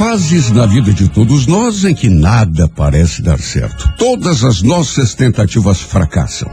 [0.00, 3.86] Fases na vida de todos nós em que nada parece dar certo.
[3.98, 6.50] Todas as nossas tentativas fracassam.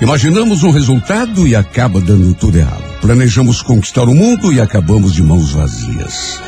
[0.00, 2.82] Imaginamos um resultado e acaba dando tudo errado.
[3.02, 6.40] Planejamos conquistar o mundo e acabamos de mãos vazias.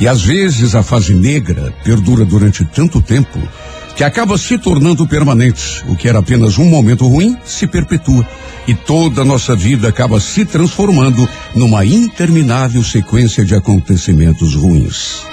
[0.00, 3.38] E às vezes a fase negra perdura durante tanto tempo
[3.94, 5.84] que acaba se tornando permanente.
[5.88, 8.26] O que era apenas um momento ruim se perpetua.
[8.66, 15.30] E toda a nossa vida acaba se transformando numa interminável sequência de acontecimentos ruins.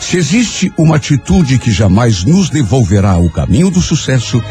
[0.00, 4.42] Se existe uma atitude que jamais nos devolverá o caminho do sucesso,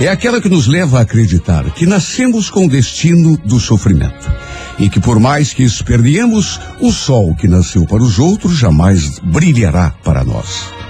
[0.00, 4.32] é aquela que nos leva a acreditar que nascemos com o destino do sofrimento.
[4.78, 9.90] E que por mais que esperneemos, o sol que nasceu para os outros jamais brilhará
[10.02, 10.80] para nós.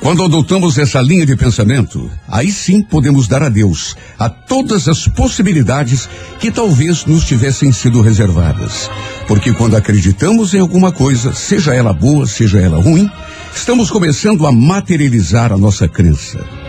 [0.00, 6.08] Quando adotamos essa linha de pensamento, aí sim podemos dar adeus a todas as possibilidades
[6.38, 8.90] que talvez nos tivessem sido reservadas.
[9.28, 13.10] Porque quando acreditamos em alguma coisa, seja ela boa, seja ela ruim,
[13.54, 16.59] estamos começando a materializar a nossa crença.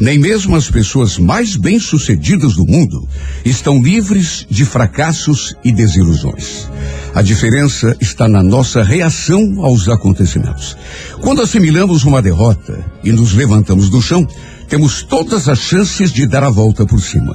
[0.00, 3.08] Nem mesmo as pessoas mais bem-sucedidas do mundo
[3.44, 6.68] estão livres de fracassos e desilusões.
[7.14, 10.76] A diferença está na nossa reação aos acontecimentos.
[11.20, 14.26] Quando assimilamos uma derrota e nos levantamos do chão,
[14.68, 17.32] temos todas as chances de dar a volta por cima.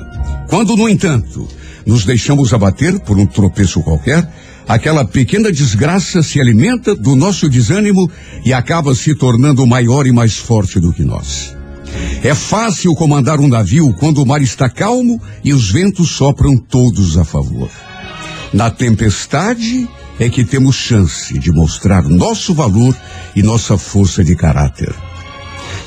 [0.49, 1.47] Quando, no entanto,
[1.85, 4.29] nos deixamos abater por um tropeço qualquer,
[4.67, 8.11] aquela pequena desgraça se alimenta do nosso desânimo
[8.43, 11.58] e acaba se tornando maior e mais forte do que nós.
[12.23, 17.17] É fácil comandar um navio quando o mar está calmo e os ventos sopram todos
[17.17, 17.69] a favor.
[18.53, 19.87] Na tempestade
[20.19, 22.95] é que temos chance de mostrar nosso valor
[23.35, 24.93] e nossa força de caráter.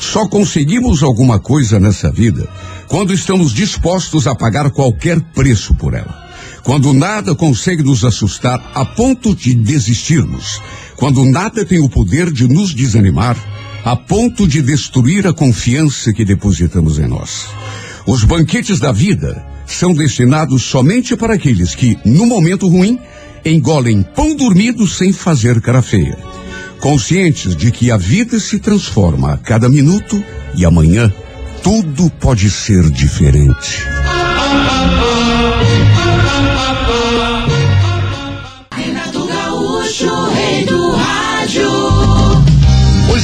[0.00, 2.48] Só conseguimos alguma coisa nessa vida
[2.88, 6.30] quando estamos dispostos a pagar qualquer preço por ela.
[6.62, 10.60] Quando nada consegue nos assustar a ponto de desistirmos.
[10.96, 13.36] Quando nada tem o poder de nos desanimar
[13.84, 17.48] a ponto de destruir a confiança que depositamos em nós.
[18.06, 22.98] Os banquetes da vida são destinados somente para aqueles que, no momento ruim,
[23.44, 26.16] engolem pão dormido sem fazer cara feia.
[26.80, 30.22] Conscientes de que a vida se transforma a cada minuto
[30.54, 31.12] e amanhã
[31.62, 34.01] tudo pode ser diferente.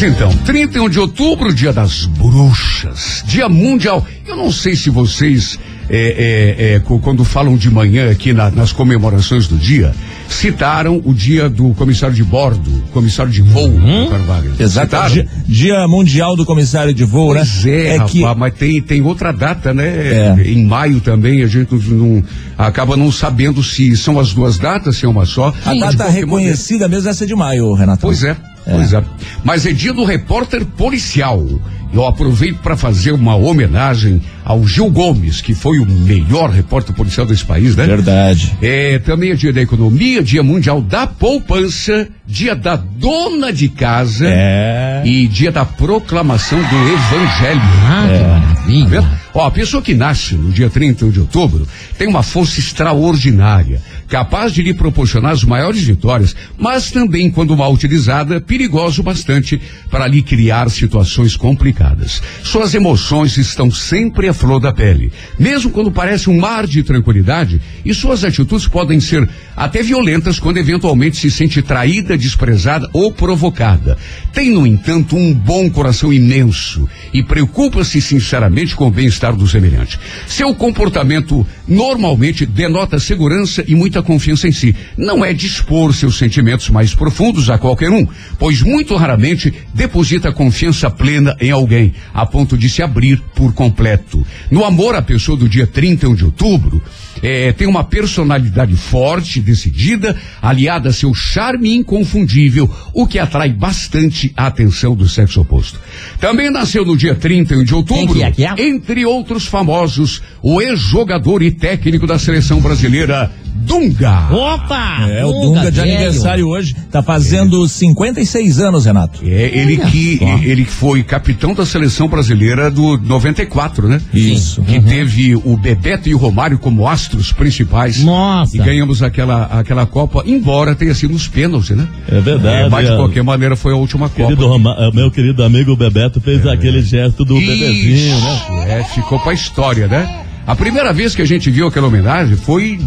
[0.00, 4.06] Então, 31 de outubro, dia das bruxas, dia mundial.
[4.24, 5.58] Eu não sei se vocês,
[5.90, 9.92] é, é, é, quando falam de manhã aqui na, nas comemorações do dia,
[10.28, 14.08] citaram o dia do comissário de bordo, comissário de voo, uhum.
[14.56, 15.12] Exato.
[15.12, 17.40] Dia, dia, mundial do comissário de voo, né?
[17.40, 17.72] pois né?
[17.72, 18.34] É, é rapaz, que...
[18.36, 19.88] mas tem, tem outra data, né?
[19.88, 20.42] É.
[20.44, 22.22] Em maio também, a gente não,
[22.56, 25.52] acaba não sabendo se são as duas datas, se é uma só.
[25.66, 28.02] A data reconhecida mesmo é essa de maio, Renato.
[28.02, 28.36] Pois é.
[28.70, 29.02] Pois é.
[29.44, 31.44] Mas é dia do repórter policial.
[31.92, 37.26] Eu aproveito para fazer uma homenagem ao Gil Gomes, que foi o melhor repórter policial
[37.26, 37.86] desse país, né?
[37.86, 38.54] Verdade.
[38.60, 44.26] É, também é dia da economia, dia mundial da poupança, dia da dona de casa
[44.28, 45.02] é.
[45.04, 47.60] e dia da proclamação do evangelho.
[47.86, 48.18] Ah, é.
[48.18, 49.02] que maravilha.
[49.02, 51.64] Tá Ó, a pessoa que nasce no dia 31 de outubro
[51.96, 57.72] tem uma força extraordinária capaz de lhe proporcionar as maiores vitórias, mas também, quando mal
[57.72, 59.60] utilizada, perigoso bastante
[59.90, 62.22] para lhe criar situações complicadas.
[62.42, 67.60] Suas emoções estão sempre à flor da pele, mesmo quando parece um mar de tranquilidade,
[67.84, 73.98] e suas atitudes podem ser até violentas quando eventualmente se sente traída, desprezada ou provocada.
[74.32, 79.98] Tem, no entanto, um bom coração imenso e preocupa-se sinceramente com o bem-estar do semelhante.
[80.26, 84.74] Seu comportamento normalmente denota segurança e muita confiança em si.
[84.96, 88.06] Não é dispor seus sentimentos mais profundos a qualquer um,
[88.38, 94.26] pois muito raramente deposita confiança plena em alguém, a ponto de se abrir por completo.
[94.50, 96.82] No amor, a pessoa do dia 31 de outubro
[97.22, 104.32] é, tem uma personalidade forte, decidida, aliada a seu charme inconfundível, o que atrai bastante
[104.36, 105.80] a atenção do sexo oposto.
[106.20, 108.54] Também nasceu no dia 31 de outubro, que é, que é?
[108.58, 113.30] entre outros famosos, o ex-jogador e técnico da seleção brasileira,
[113.68, 114.28] Dunga.
[114.30, 115.08] Opa!
[115.08, 115.92] É, Dunga, o Dunga de velho.
[115.92, 116.74] aniversário hoje.
[116.90, 117.68] Tá fazendo é.
[117.68, 119.20] 56 anos, Renato.
[119.24, 124.00] É, ele que ele foi capitão da seleção brasileira do 94, né?
[124.12, 124.62] Isso.
[124.62, 124.84] Que uhum.
[124.84, 128.04] teve o Bebeto e o Romário como astros principais.
[128.04, 128.56] Nossa.
[128.56, 131.88] E ganhamos aquela, aquela Copa, embora tenha sido nos pênaltis, né?
[132.06, 132.66] É verdade.
[132.66, 134.48] É, mas de qualquer maneira foi a última querido Copa.
[134.48, 136.52] Roma, é, meu querido amigo Bebeto fez é.
[136.52, 137.46] aquele gesto do Isso.
[137.46, 138.80] bebezinho, né?
[138.80, 140.24] É, ficou pra história, né?
[140.46, 142.80] A primeira vez que a gente viu aquela homenagem foi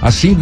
[0.00, 0.36] assim,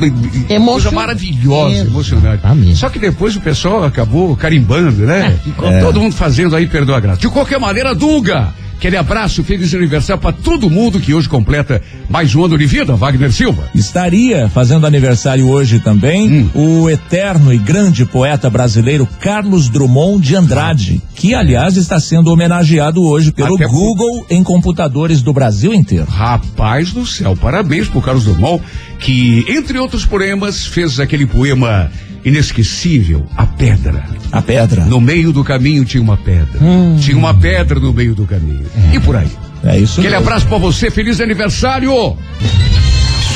[0.64, 2.42] coisa maravilhosa, emocionante.
[2.74, 5.38] Só que depois o pessoal acabou carimbando, né?
[5.62, 5.74] É.
[5.74, 5.80] É.
[5.80, 7.20] todo mundo fazendo aí, perdoa a graça.
[7.20, 8.52] De qualquer maneira, Dunga,
[8.84, 12.94] Aquele abraço, feliz aniversário para todo mundo que hoje completa mais um ano de vida,
[12.94, 13.66] Wagner Silva.
[13.74, 16.82] Estaria fazendo aniversário hoje também hum.
[16.82, 23.02] o eterno e grande poeta brasileiro Carlos Drummond de Andrade, que aliás está sendo homenageado
[23.02, 24.26] hoje pelo Até Google por...
[24.28, 26.04] em computadores do Brasil inteiro.
[26.04, 28.62] Rapaz do céu, parabéns pro Carlos Drummond,
[28.98, 31.90] que entre outros poemas fez aquele poema
[32.24, 34.04] inesquecível, a pedra.
[34.32, 34.84] A pedra.
[34.86, 36.62] No meio do caminho tinha uma pedra.
[36.62, 36.96] Hum.
[36.98, 38.64] Tinha uma pedra no meio do caminho.
[38.92, 38.96] É.
[38.96, 39.30] E por aí.
[39.62, 40.26] É isso Aquele mesmo.
[40.28, 41.90] abraço pra você, feliz aniversário!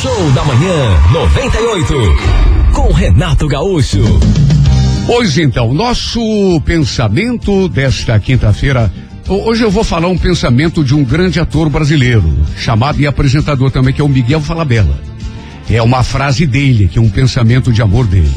[0.02, 1.94] Show da manhã 98
[2.72, 4.02] com Renato Gaúcho.
[5.06, 8.92] Pois então, nosso pensamento desta quinta-feira.
[9.26, 12.24] Hoje eu vou falar um pensamento de um grande ator brasileiro,
[12.56, 14.98] chamado e apresentador também, que é o Miguel Falabella.
[15.70, 18.30] É uma frase dele, que é um pensamento de amor dele.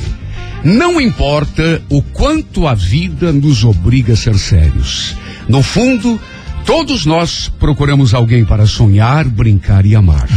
[0.64, 5.16] Não importa o quanto a vida nos obriga a ser sérios.
[5.48, 6.20] No fundo,
[6.66, 10.28] todos nós procuramos alguém para sonhar, brincar e amar.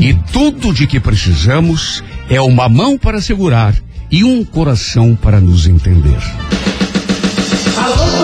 [0.00, 3.74] E tudo de que precisamos é uma mão para segurar
[4.10, 6.18] e um coração para nos entender.
[7.76, 8.23] Alô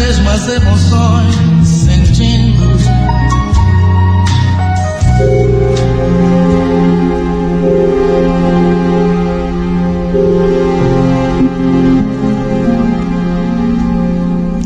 [0.00, 1.40] mesmas emoções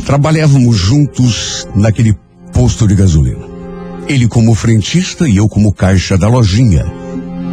[0.05, 2.15] Trabalhávamos juntos naquele
[2.53, 3.45] posto de gasolina.
[4.07, 6.85] Ele como frentista e eu como caixa da lojinha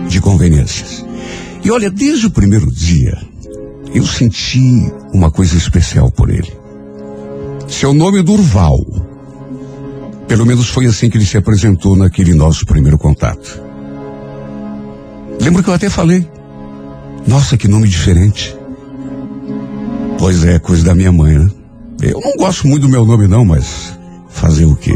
[0.08, 1.04] de conveniências.
[1.64, 3.18] E olha, desde o primeiro dia,
[3.92, 6.61] eu senti uma coisa especial por ele.
[7.72, 8.78] Seu nome é Durval.
[10.28, 13.60] Pelo menos foi assim que ele se apresentou naquele nosso primeiro contato.
[15.40, 16.28] Lembro que eu até falei.
[17.26, 18.54] Nossa, que nome diferente.
[20.18, 21.50] Pois é, coisa da minha mãe, né?
[22.02, 23.98] Eu não gosto muito do meu nome, não, mas
[24.28, 24.94] fazer o quê?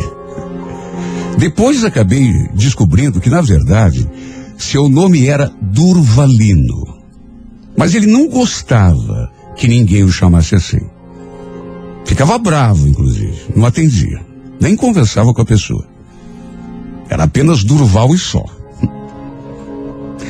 [1.38, 4.08] Depois acabei descobrindo que, na verdade,
[4.58, 6.98] seu nome era Durvalino.
[7.76, 10.95] Mas ele não gostava que ninguém o chamasse assim.
[12.06, 13.36] Ficava bravo, inclusive.
[13.54, 14.24] Não atendia.
[14.60, 15.86] Nem conversava com a pessoa.
[17.08, 18.44] Era apenas Durval e só.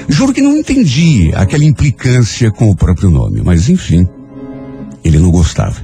[0.09, 4.07] Juro que não entendi aquela implicância com o próprio nome, mas enfim,
[5.05, 5.81] ele não gostava.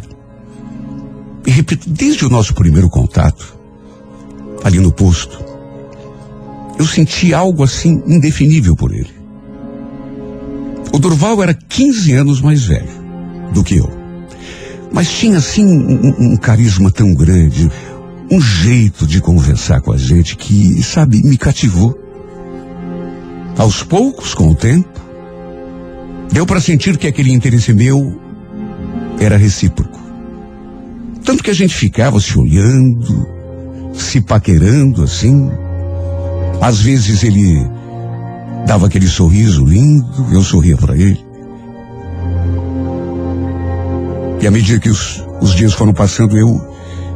[1.47, 3.57] E repito, desde o nosso primeiro contato,
[4.63, 5.43] ali no posto,
[6.79, 9.11] eu senti algo assim indefinível por ele.
[10.93, 12.91] O Durval era 15 anos mais velho
[13.53, 14.02] do que eu.
[14.93, 17.71] Mas tinha assim um, um carisma tão grande,
[18.31, 21.99] um jeito de conversar com a gente que, sabe, me cativou.
[23.57, 25.01] Aos poucos, com o tempo,
[26.31, 28.19] deu para sentir que aquele interesse meu
[29.19, 30.01] era recíproco.
[31.25, 33.27] Tanto que a gente ficava se olhando,
[33.95, 35.51] se paquerando assim.
[36.61, 37.67] Às vezes ele
[38.67, 41.32] dava aquele sorriso lindo, eu sorria para ele.
[44.43, 46.61] E à medida que os, os dias foram passando, eu,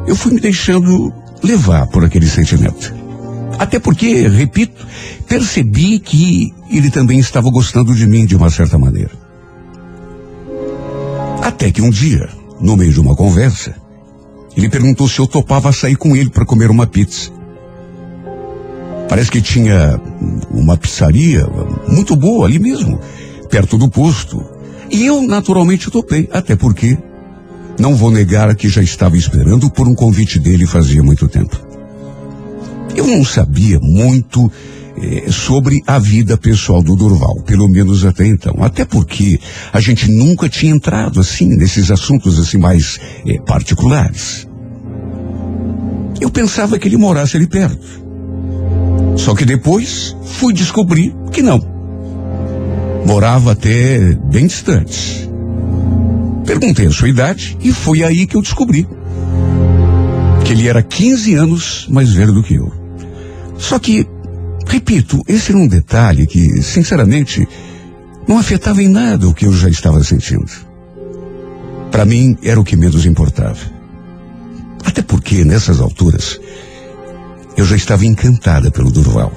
[0.06, 2.94] eu fui me deixando levar por aquele sentimento.
[3.58, 4.86] Até porque, repito,
[5.26, 9.10] percebi que ele também estava gostando de mim de uma certa maneira.
[11.42, 12.28] Até que um dia,
[12.60, 13.74] no meio de uma conversa,
[14.56, 17.32] ele perguntou se eu topava sair com ele para comer uma pizza.
[19.08, 20.00] Parece que tinha
[20.48, 21.44] uma pizzaria
[21.88, 23.00] muito boa ali mesmo,
[23.50, 24.44] perto do posto.
[24.88, 26.96] E eu naturalmente topei, até porque
[27.78, 31.56] não vou negar que já estava esperando por um convite dele fazia muito tempo.
[32.94, 34.50] Eu não sabia muito
[34.98, 38.54] eh, sobre a vida pessoal do Durval, pelo menos até então.
[38.60, 39.38] Até porque
[39.72, 44.48] a gente nunca tinha entrado assim nesses assuntos assim mais eh, particulares.
[46.18, 47.86] Eu pensava que ele morasse ali perto.
[49.16, 51.60] Só que depois fui descobrir que não.
[53.06, 55.25] Morava até bem distante.
[56.46, 58.86] Perguntei a sua idade e foi aí que eu descobri
[60.44, 62.72] que ele era 15 anos mais velho do que eu.
[63.58, 64.06] Só que,
[64.64, 67.48] repito, esse era um detalhe que, sinceramente,
[68.28, 70.50] não afetava em nada o que eu já estava sentindo.
[71.90, 73.58] Para mim, era o que menos importava.
[74.84, 76.38] Até porque, nessas alturas,
[77.56, 79.32] eu já estava encantada pelo Durval.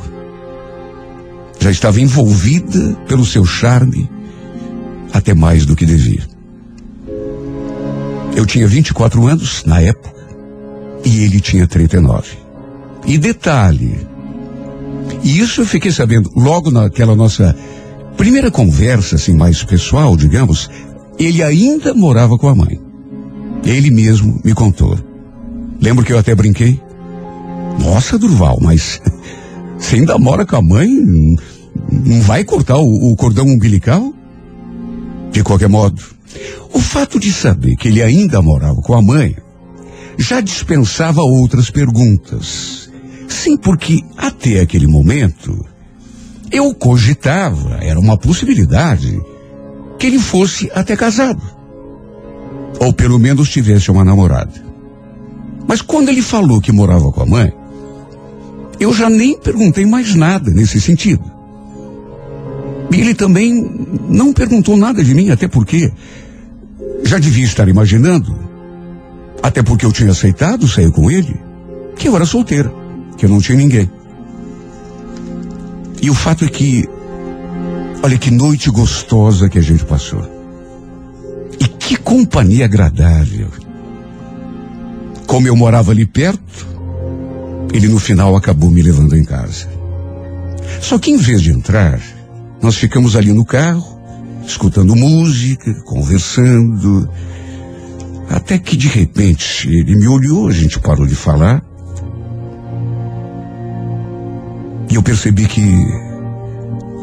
[1.60, 4.08] Já estava envolvida pelo seu charme,
[5.12, 6.29] até mais do que devia.
[8.36, 10.14] Eu tinha 24 anos na época
[11.04, 12.38] e ele tinha 39.
[13.06, 14.08] E detalhe,
[15.24, 17.56] e isso eu fiquei sabendo logo naquela nossa
[18.16, 20.70] primeira conversa, assim, mais pessoal, digamos,
[21.18, 22.80] ele ainda morava com a mãe.
[23.66, 24.98] Ele mesmo me contou.
[25.82, 26.80] Lembro que eu até brinquei?
[27.84, 29.02] Nossa, Durval, mas
[29.78, 30.90] você ainda mora com a mãe?
[31.92, 34.14] Não vai cortar o, o cordão umbilical?
[35.32, 36.02] De qualquer modo,
[36.74, 39.36] o fato de saber que ele ainda morava com a mãe
[40.18, 42.90] já dispensava outras perguntas.
[43.28, 45.66] Sim, porque até aquele momento
[46.52, 49.20] eu cogitava, era uma possibilidade,
[49.98, 51.42] que ele fosse até casado.
[52.80, 54.70] Ou pelo menos tivesse uma namorada.
[55.68, 57.54] Mas quando ele falou que morava com a mãe,
[58.80, 61.39] eu já nem perguntei mais nada nesse sentido.
[62.92, 63.70] E ele também
[64.10, 65.92] não perguntou nada de mim, até porque
[67.04, 68.36] já devia estar imaginando,
[69.42, 71.36] até porque eu tinha aceitado sair com ele,
[71.96, 72.74] que eu era solteira,
[73.18, 73.90] que eu não tinha ninguém.
[76.02, 76.88] E o fato é que,
[78.02, 80.28] olha que noite gostosa que a gente passou.
[81.60, 83.50] E que companhia agradável.
[85.28, 86.66] Como eu morava ali perto,
[87.74, 89.68] ele no final acabou me levando em casa.
[90.82, 92.00] Só que em vez de entrar,
[92.62, 94.00] nós ficamos ali no carro,
[94.46, 97.10] escutando música, conversando.
[98.30, 101.64] Até que de repente ele me olhou, a gente parou de falar.
[104.90, 105.62] E eu percebi que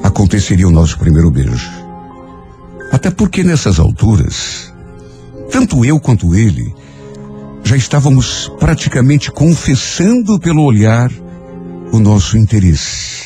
[0.02, 1.70] aconteceria o nosso primeiro beijo.
[2.92, 4.72] Até porque nessas alturas,
[5.50, 6.74] tanto eu quanto ele
[7.64, 11.10] já estávamos praticamente confessando pelo olhar
[11.92, 13.25] o nosso interesse.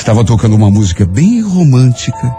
[0.00, 2.34] Estava tocando uma música bem romântica,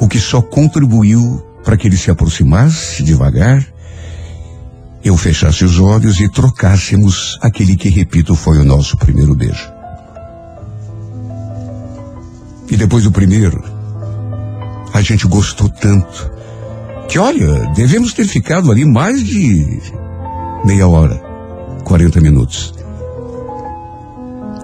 [0.00, 3.62] o que só contribuiu para que ele se aproximasse devagar
[5.04, 9.70] eu fechasse os olhos e trocássemos aquele que, repito, foi o nosso primeiro beijo.
[12.70, 13.62] E depois do primeiro,
[14.94, 16.32] a gente gostou tanto
[17.06, 19.82] que, olha, devemos ter ficado ali mais de
[20.64, 21.20] meia hora,
[21.84, 22.79] 40 minutos.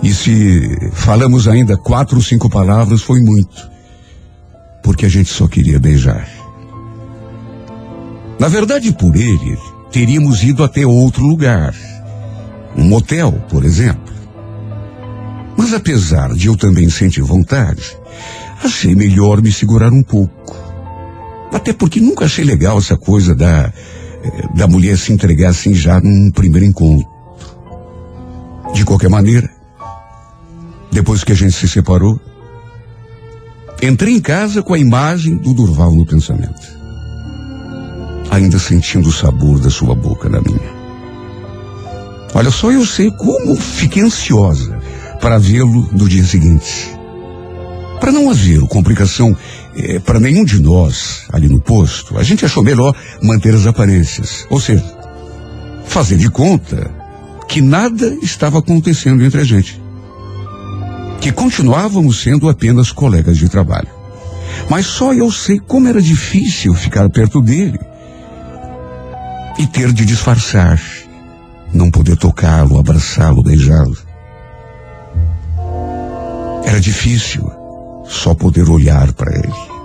[0.06, 3.68] E se falamos ainda quatro ou cinco palavras, foi muito,
[4.80, 6.28] porque a gente só queria beijar.
[8.38, 9.58] Na verdade, por ele,
[9.90, 11.74] teríamos ido até outro lugar.
[12.76, 14.14] Um motel, por exemplo.
[15.56, 17.98] Mas apesar de eu também sentir vontade,
[18.62, 20.56] achei melhor me segurar um pouco.
[21.52, 23.72] Até porque nunca achei legal essa coisa da,
[24.22, 27.08] eh, da mulher se entregar assim já num primeiro encontro.
[28.72, 29.55] De qualquer maneira,
[30.96, 32.18] depois que a gente se separou,
[33.82, 36.76] entrei em casa com a imagem do Durval no pensamento
[38.30, 40.76] ainda sentindo o sabor da sua boca na minha.
[42.34, 44.78] Olha só, eu sei como fiquei ansiosa
[45.20, 46.90] para vê-lo no dia seguinte.
[48.00, 49.34] Para não haver complicação
[49.74, 54.46] eh, para nenhum de nós ali no posto, a gente achou melhor manter as aparências.
[54.50, 54.84] Ou seja,
[55.86, 56.90] fazer de conta
[57.48, 59.85] que nada estava acontecendo entre a gente.
[61.20, 63.88] Que continuávamos sendo apenas colegas de trabalho.
[64.68, 67.78] Mas só eu sei como era difícil ficar perto dele
[69.58, 70.80] e ter de disfarçar,
[71.72, 73.96] não poder tocá-lo, abraçá-lo, beijá-lo.
[76.64, 77.50] Era difícil
[78.08, 79.76] só poder olhar para ele.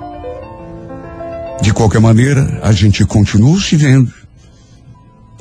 [1.61, 4.11] De qualquer maneira, a gente continuou se vendo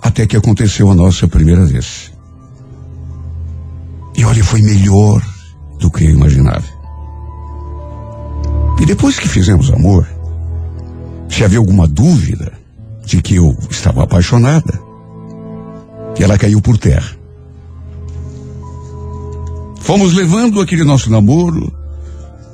[0.02, 2.12] até que aconteceu a nossa primeira vez.
[4.16, 5.22] E olha, foi melhor
[5.80, 6.64] do que eu imaginava.
[8.80, 10.06] E depois que fizemos amor,
[11.28, 12.52] se havia alguma dúvida,
[13.10, 14.80] de que eu estava apaixonada.
[16.18, 17.16] Ela caiu por terra.
[19.80, 21.72] Fomos levando aquele nosso namoro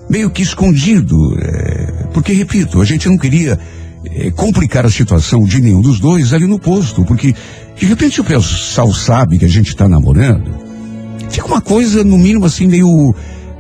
[0.09, 3.59] meio que escondido, é, porque, repito, a gente não queria
[4.05, 7.35] é, complicar a situação de nenhum dos dois ali no posto, porque
[7.79, 10.49] de repente o pessoal sabe que a gente está namorando.
[11.31, 13.15] Fica uma coisa, no mínimo, assim, meio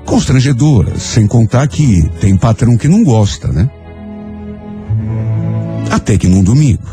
[0.04, 3.68] constrangedoras, sem contar que tem patrão que não gosta, né?
[5.90, 6.87] Até que num domingo,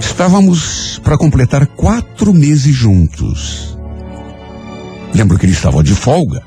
[0.00, 3.78] estávamos para completar quatro meses juntos.
[5.14, 6.42] Lembro que ele estava de folga,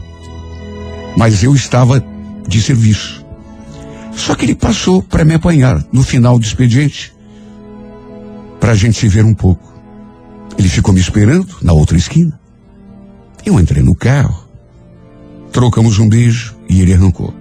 [1.17, 2.03] mas eu estava
[2.47, 3.25] de serviço.
[4.15, 7.13] Só que ele passou para me apanhar no final do expediente,
[8.59, 9.74] para a gente se ver um pouco.
[10.57, 12.39] Ele ficou me esperando na outra esquina.
[13.45, 14.47] Eu entrei no carro,
[15.51, 17.33] trocamos um beijo e ele arrancou.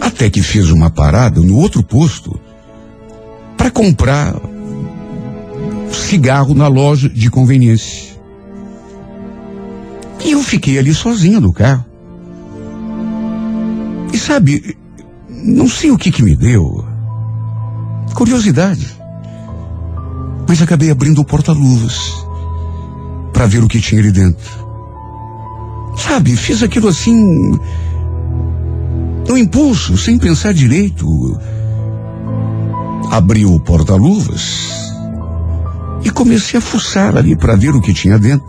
[0.00, 2.38] Até que fez uma parada no outro posto
[3.56, 4.34] para comprar
[5.92, 8.16] cigarro na loja de conveniência.
[10.24, 11.84] E eu fiquei ali sozinho no carro.
[14.12, 14.76] E sabe,
[15.28, 16.84] não sei o que que me deu.
[18.14, 18.95] Curiosidade.
[20.48, 22.12] Mas acabei abrindo o porta-luvas
[23.32, 24.66] para ver o que tinha ali dentro.
[25.96, 27.58] Sabe, fiz aquilo assim
[29.28, 31.06] no impulso, sem pensar direito.
[33.10, 34.70] Abri o porta-luvas
[36.04, 38.46] e comecei a fuçar ali para ver o que tinha dentro.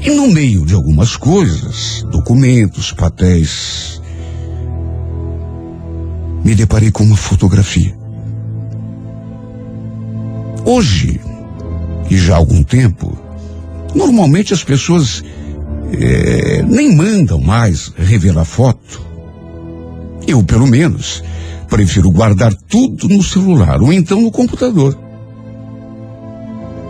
[0.00, 4.00] E no meio de algumas coisas, documentos, papéis,
[6.44, 8.05] me deparei com uma fotografia.
[10.66, 11.20] Hoje,
[12.10, 13.16] e já há algum tempo,
[13.94, 15.22] normalmente as pessoas
[15.92, 19.00] é, nem mandam mais revelar foto.
[20.26, 21.22] Eu, pelo menos,
[21.68, 24.98] prefiro guardar tudo no celular ou então no computador.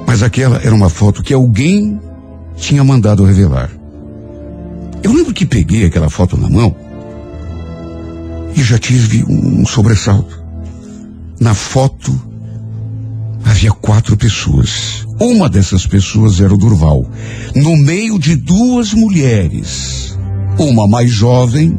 [0.06, 2.00] Mas aquela era uma foto que alguém
[2.56, 3.70] tinha mandado revelar.
[5.02, 6.74] Eu lembro que peguei aquela foto na mão
[8.54, 10.42] e já tive um sobressalto.
[11.38, 12.18] Na foto
[13.46, 15.06] havia quatro pessoas.
[15.20, 17.08] Uma dessas pessoas era o Durval,
[17.54, 20.18] no meio de duas mulheres,
[20.58, 21.74] uma mais jovem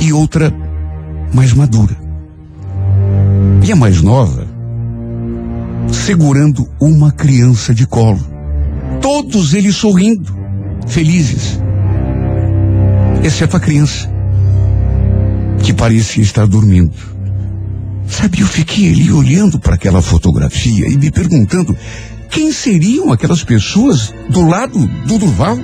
[0.00, 0.52] e outra
[1.32, 1.96] mais madura.
[3.62, 4.48] E a mais nova
[5.92, 8.24] segurando uma criança de colo.
[9.00, 10.34] Todos eles sorrindo,
[10.86, 11.60] felizes.
[13.22, 14.08] Exceto a criança,
[15.62, 17.19] que parecia estar dormindo.
[18.10, 21.76] Sabe, eu fiquei ali olhando para aquela fotografia e me perguntando
[22.28, 25.58] quem seriam aquelas pessoas do lado do Durval.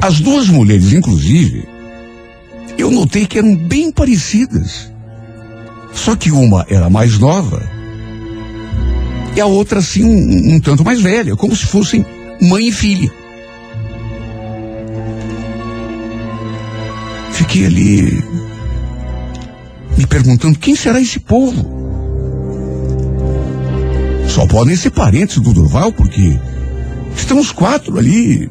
[0.00, 1.68] As duas mulheres, inclusive,
[2.78, 4.90] eu notei que eram bem parecidas.
[5.92, 7.76] Só que uma era mais nova
[9.36, 12.04] e a outra assim um, um tanto mais velha, como se fossem
[12.40, 13.12] mãe e filha.
[17.32, 18.24] Fiquei ali
[19.96, 21.76] me perguntando quem será esse povo.
[24.28, 26.38] Só podem ser parentes do Durval, porque
[27.16, 28.50] estão os quatro ali,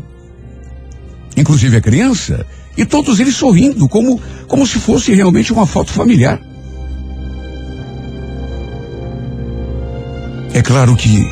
[1.38, 2.46] inclusive a criança,
[2.78, 6.42] e todos eles sorrindo, como, como se fosse realmente uma foto familiar.
[10.54, 11.24] É claro que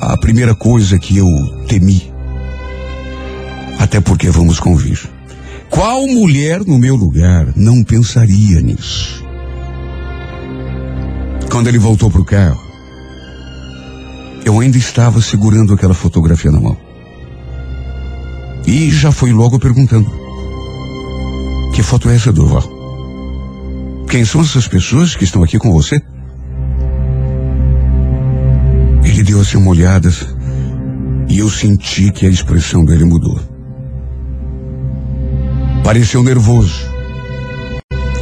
[0.00, 1.26] a primeira coisa que eu
[1.68, 2.10] temi,
[3.78, 4.98] até porque vamos convir,
[5.70, 9.25] qual mulher no meu lugar não pensaria nisso?
[11.56, 12.60] Quando ele voltou para o carro,
[14.44, 16.76] eu ainda estava segurando aquela fotografia na mão.
[18.66, 20.06] E já foi logo perguntando:
[21.74, 22.62] Que foto é essa, Durval?
[24.06, 25.98] Quem são essas pessoas que estão aqui com você?
[29.02, 30.10] Ele deu assim uma olhada
[31.26, 33.40] e eu senti que a expressão dele mudou.
[35.82, 36.82] Pareceu nervoso,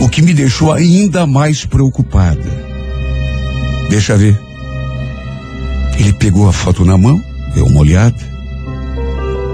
[0.01, 2.64] o que me deixou ainda mais preocupada.
[3.89, 4.39] Deixa ver.
[5.99, 7.23] Ele pegou a foto na mão,
[7.55, 8.17] deu uma olhada,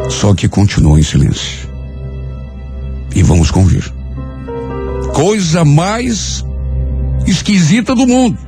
[0.08, 1.68] só que continuou em silêncio.
[3.14, 3.92] E vamos convir.
[5.12, 6.44] Coisa mais
[7.26, 8.38] esquisita do mundo.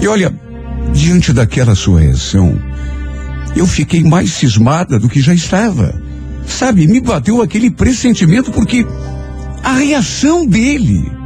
[0.00, 0.34] E olha,
[0.92, 2.58] diante daquela sua reação,
[3.54, 5.94] eu fiquei mais cismada do que já estava.
[6.46, 8.86] Sabe, me bateu aquele pressentimento porque
[9.62, 11.19] a reação dele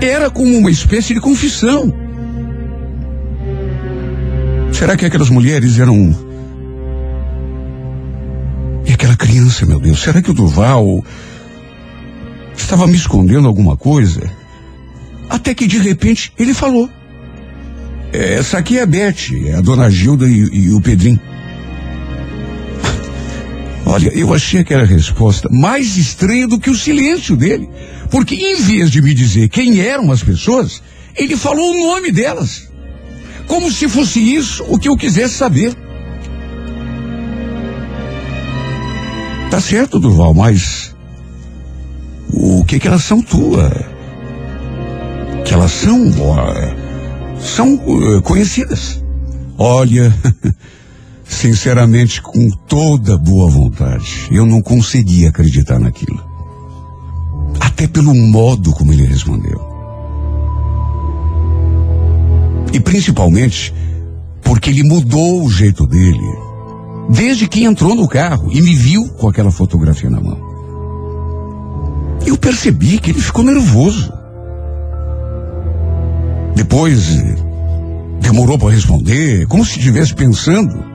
[0.00, 1.92] era como uma espécie de confissão.
[4.72, 6.16] Será que aquelas mulheres eram.
[8.86, 11.04] E aquela criança, meu Deus, será que o Duval
[12.56, 14.22] estava me escondendo alguma coisa?
[15.28, 16.88] Até que de repente ele falou.
[18.12, 21.20] Essa aqui é a Beth, é a dona Gilda e, e o Pedrinho.
[23.90, 27.68] Olha, eu achei aquela resposta mais estranha do que o silêncio dele.
[28.08, 30.80] Porque em vez de me dizer quem eram as pessoas,
[31.16, 32.70] ele falou o nome delas.
[33.48, 35.74] Como se fosse isso o que eu quisesse saber.
[39.50, 40.94] Tá certo, Durval, mas
[42.32, 43.72] o que que elas são tua?
[45.44, 49.02] Que elas são, ó, são uh, conhecidas.
[49.58, 50.14] Olha,
[51.30, 56.22] sinceramente, com toda boa vontade, eu não consegui acreditar naquilo.
[57.60, 59.60] Até pelo modo como ele respondeu.
[62.72, 63.72] E principalmente
[64.42, 66.20] porque ele mudou o jeito dele
[67.08, 70.38] desde que entrou no carro e me viu com aquela fotografia na mão.
[72.26, 74.12] Eu percebi que ele ficou nervoso.
[76.54, 77.16] Depois
[78.20, 80.89] demorou para responder, como se estivesse pensando.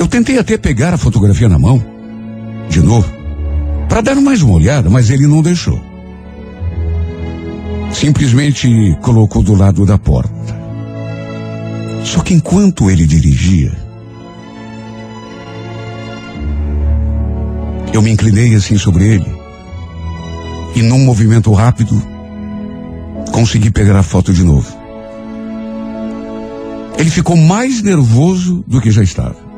[0.00, 1.84] Eu tentei até pegar a fotografia na mão,
[2.70, 3.06] de novo,
[3.86, 5.78] para dar mais uma olhada, mas ele não deixou.
[7.92, 10.32] Simplesmente colocou do lado da porta.
[12.02, 13.76] Só que enquanto ele dirigia,
[17.92, 19.30] eu me inclinei assim sobre ele
[20.74, 22.02] e num movimento rápido
[23.32, 24.74] consegui pegar a foto de novo.
[26.96, 29.49] Ele ficou mais nervoso do que já estava.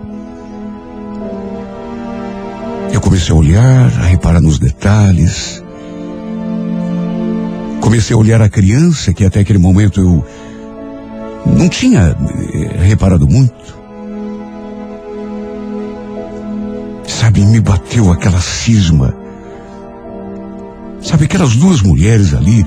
[2.93, 5.63] Eu comecei a olhar, a reparar nos detalhes.
[7.81, 10.25] Comecei a olhar a criança, que até aquele momento eu
[11.47, 12.15] não tinha
[12.53, 13.83] eh, reparado muito.
[17.07, 19.15] Sabe, me bateu aquela cisma.
[21.01, 22.65] Sabe, aquelas duas mulheres ali,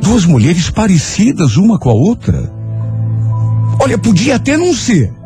[0.00, 2.50] duas mulheres parecidas uma com a outra.
[3.78, 5.19] Olha, podia até não ser.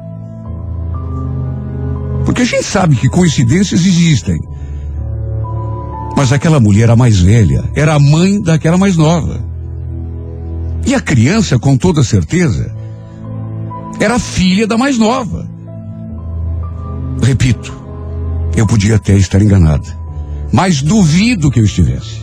[2.25, 4.41] Porque a gente sabe que coincidências existem.
[6.17, 9.43] Mas aquela mulher, a mais velha, era a mãe daquela mais nova.
[10.87, 12.75] E a criança, com toda certeza,
[14.01, 15.49] era filha da mais nova.
[17.23, 17.75] Repito,
[18.57, 19.87] eu podia até estar enganada,
[20.53, 22.23] mas duvido que eu estivesse.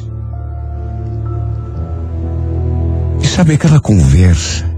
[3.22, 4.70] E sabe aquela conversa?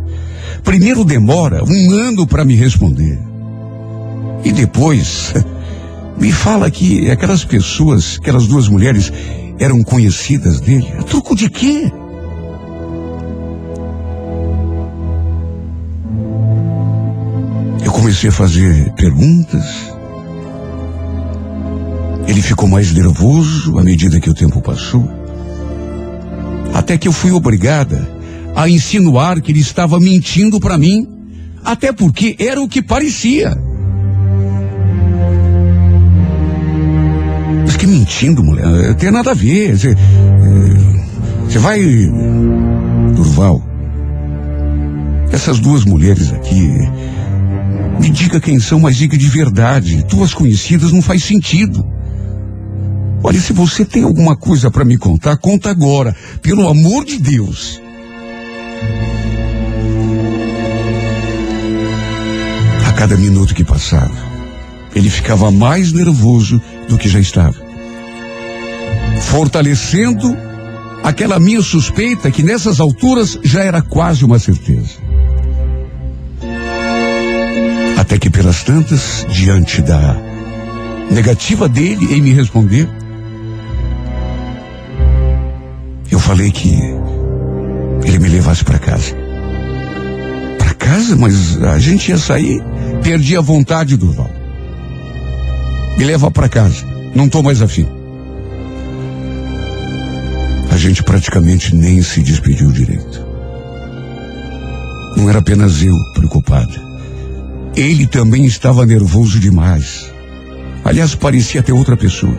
[0.63, 3.33] Primeiro demora um ano para me responder.
[4.43, 5.34] E depois
[6.19, 9.12] me fala que aquelas pessoas, aquelas duas mulheres,
[9.60, 10.88] eram conhecidas dele.
[10.99, 11.91] A truco de quê?
[17.84, 19.65] Eu comecei a fazer perguntas.
[22.27, 25.08] Ele ficou mais nervoso à medida que o tempo passou.
[26.73, 28.10] Até que eu fui obrigada
[28.56, 31.08] a insinuar que ele estava mentindo para mim,
[31.63, 33.56] até porque era o que parecia.
[37.84, 38.96] Que mentindo, mulher?
[38.96, 39.78] Tem nada a ver.
[39.78, 39.89] Você
[41.58, 41.82] eh, vai.
[43.13, 43.62] Durval.
[45.34, 46.72] Essas duas mulheres aqui.
[48.00, 50.06] Me diga quem são, mas diga de verdade.
[50.06, 51.86] Tuas conhecidas não faz sentido.
[53.22, 56.15] Olha, se você tem alguma coisa para me contar, conta agora.
[56.41, 57.82] Pelo amor de Deus.
[62.88, 64.15] A cada minuto que passava,
[64.96, 67.62] ele ficava mais nervoso do que já estava.
[69.21, 70.36] Fortalecendo
[71.04, 75.02] aquela minha suspeita que nessas alturas já era quase uma certeza.
[77.97, 80.15] Até que pelas tantas, diante da
[81.12, 82.89] negativa dele em me responder,
[86.10, 86.78] eu falei que
[88.04, 89.15] ele me levasse para casa.
[90.58, 91.15] Para casa?
[91.15, 92.62] Mas a gente ia sair,
[93.02, 94.30] perdi a vontade do Val.
[95.97, 97.88] Me leva para casa, não tô mais afim.
[100.84, 103.26] Gente praticamente nem se despediu direito.
[105.15, 106.74] Não era apenas eu preocupada.
[107.74, 110.12] Ele também estava nervoso demais.
[110.84, 112.38] Aliás, parecia ter outra pessoa.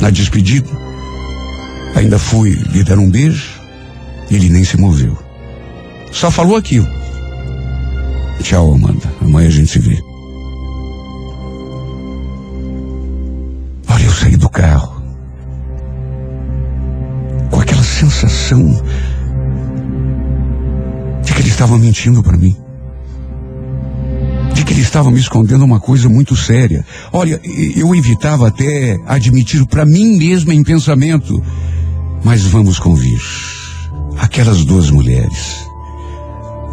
[0.00, 0.68] Na despedida,
[1.96, 3.60] ainda fui lhe dar um beijo,
[4.30, 5.18] ele nem se moveu.
[6.12, 6.86] Só falou aquilo.
[8.40, 9.12] Tchau, Amanda.
[9.20, 10.13] Amanhã a gente se vê.
[13.94, 15.00] Olha, eu saí do carro.
[17.48, 18.60] Com aquela sensação
[21.22, 22.56] de que ele estava mentindo para mim.
[24.52, 26.84] De que ele estava me escondendo uma coisa muito séria.
[27.12, 27.40] Olha,
[27.76, 31.40] eu evitava até admitir para mim mesma em pensamento.
[32.24, 33.22] Mas vamos convir.
[34.18, 35.68] Aquelas duas mulheres.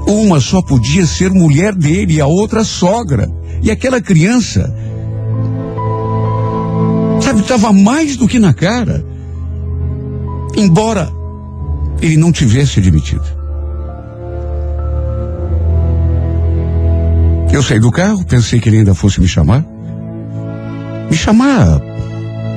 [0.08, 3.32] Uma só podia ser mulher dele a outra sogra.
[3.62, 4.81] E aquela criança.
[7.32, 9.06] Sabe, estava mais do que na cara.
[10.58, 11.10] Embora
[12.02, 13.24] ele não tivesse admitido.
[17.54, 19.66] Eu saí do carro, pensei que ele ainda fosse me chamar.
[21.10, 21.80] Me chamar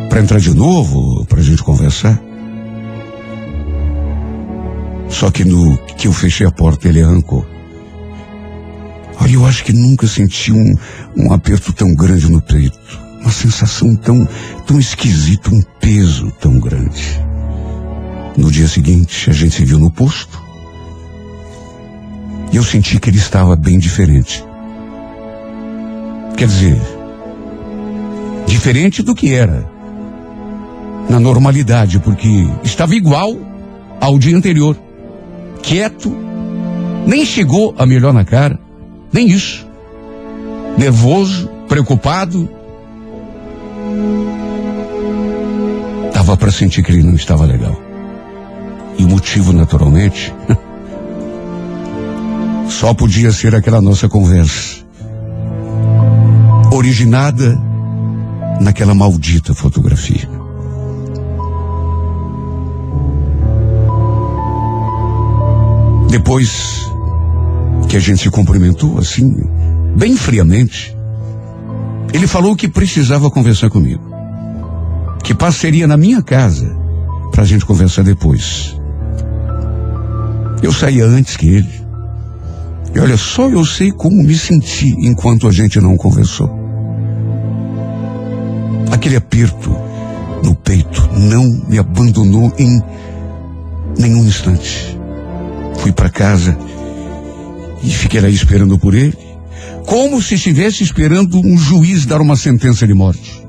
[0.08, 2.20] para entrar de novo, para a gente conversar.
[5.08, 7.46] Só que no que eu fechei a porta, ele arrancou.
[9.20, 10.74] Olha, eu acho que nunca senti um,
[11.16, 13.03] um aperto tão grande no peito.
[13.24, 14.28] Uma sensação tão,
[14.66, 17.18] tão esquisita, um peso tão grande.
[18.36, 20.42] No dia seguinte, a gente se viu no posto.
[22.52, 24.44] E eu senti que ele estava bem diferente.
[26.36, 26.80] Quer dizer,
[28.46, 29.66] diferente do que era.
[31.08, 33.34] Na normalidade, porque estava igual
[34.00, 34.76] ao dia anterior.
[35.62, 36.14] Quieto,
[37.06, 38.58] nem chegou a melhor na cara,
[39.10, 39.66] nem isso.
[40.76, 42.50] Nervoso, preocupado.
[46.12, 47.76] Dava para sentir que ele não estava legal.
[48.98, 50.32] E o motivo, naturalmente,
[52.68, 54.84] só podia ser aquela nossa conversa.
[56.72, 57.60] Originada
[58.60, 60.28] naquela maldita fotografia.
[66.08, 66.88] Depois
[67.88, 69.34] que a gente se cumprimentou assim,
[69.96, 70.93] bem friamente,
[72.14, 74.00] ele falou que precisava conversar comigo.
[75.24, 76.72] Que passaria na minha casa
[77.32, 78.76] para a gente conversar depois.
[80.62, 81.84] Eu saía antes que ele.
[82.94, 86.48] E olha, só eu sei como me senti enquanto a gente não conversou.
[88.92, 89.76] Aquele aperto
[90.44, 92.80] no peito não me abandonou em
[93.98, 94.96] nenhum instante.
[95.78, 96.56] Fui para casa
[97.82, 99.18] e fiquei lá esperando por ele,
[99.86, 103.42] como se estivesse esperando um juiz dar uma sentença de morte.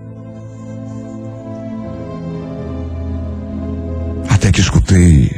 [4.30, 5.32] Até que escutei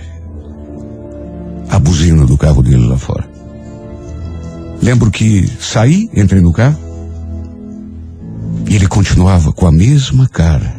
[1.70, 3.28] a buzina do carro dele lá fora.
[4.82, 6.78] Lembro que saí, entrei no carro
[8.70, 10.76] e ele continuava com a mesma cara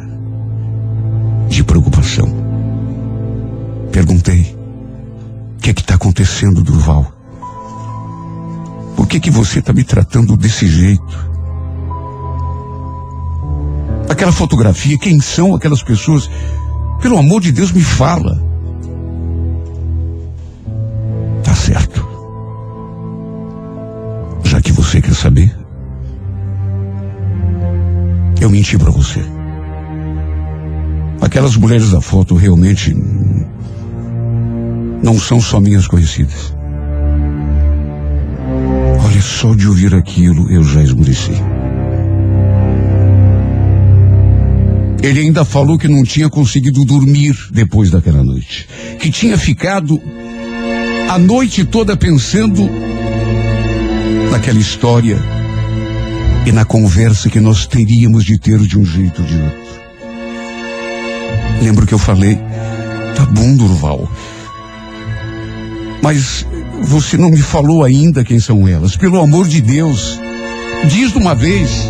[1.47, 2.27] de preocupação.
[3.91, 4.55] Perguntei:
[5.57, 7.18] O que é que está acontecendo, Durval?
[8.99, 11.29] Por que que você está me tratando desse jeito?
[14.09, 16.29] Aquela fotografia, quem são aquelas pessoas?
[17.01, 18.37] Pelo amor de Deus, me fala.
[21.45, 22.05] Tá certo.
[24.43, 25.57] Já que você quer saber,
[28.41, 29.21] eu menti para você.
[31.21, 32.93] Aquelas mulheres da foto realmente
[35.01, 36.58] não são só minhas conhecidas.
[39.09, 41.31] Olha, só de ouvir aquilo eu já esmureci.
[45.01, 48.67] Ele ainda falou que não tinha conseguido dormir depois daquela noite.
[48.99, 49.99] Que tinha ficado
[51.09, 52.69] a noite toda pensando
[54.29, 55.17] naquela história
[56.45, 59.69] e na conversa que nós teríamos de ter de um jeito ou de outro.
[61.63, 62.35] Lembro que eu falei,
[63.15, 64.07] tá bom, Durval.
[66.03, 66.45] Mas
[66.81, 68.95] você não me falou ainda quem são elas.
[68.95, 70.19] Pelo amor de Deus,
[70.87, 71.87] diz de uma vez.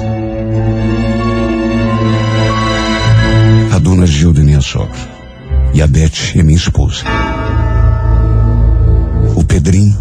[3.73, 5.19] A dona Gilda é minha sogra.
[5.73, 7.03] E a Beth é minha esposa.
[9.35, 9.97] O Pedrinho.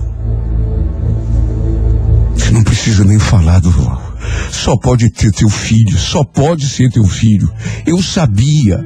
[2.35, 3.71] Você não precisa nem falar do
[4.51, 7.51] Só pode ter teu filho, só pode ser teu filho.
[7.87, 8.85] Eu sabia.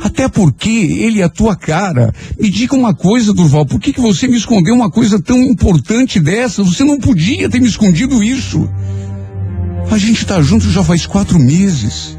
[0.00, 2.12] Até porque ele é a tua cara.
[2.38, 6.18] Me diga uma coisa, Durval, por que, que você me escondeu uma coisa tão importante
[6.20, 6.62] dessa?
[6.62, 8.68] Você não podia ter me escondido isso.
[9.90, 12.16] A gente tá junto já faz quatro meses.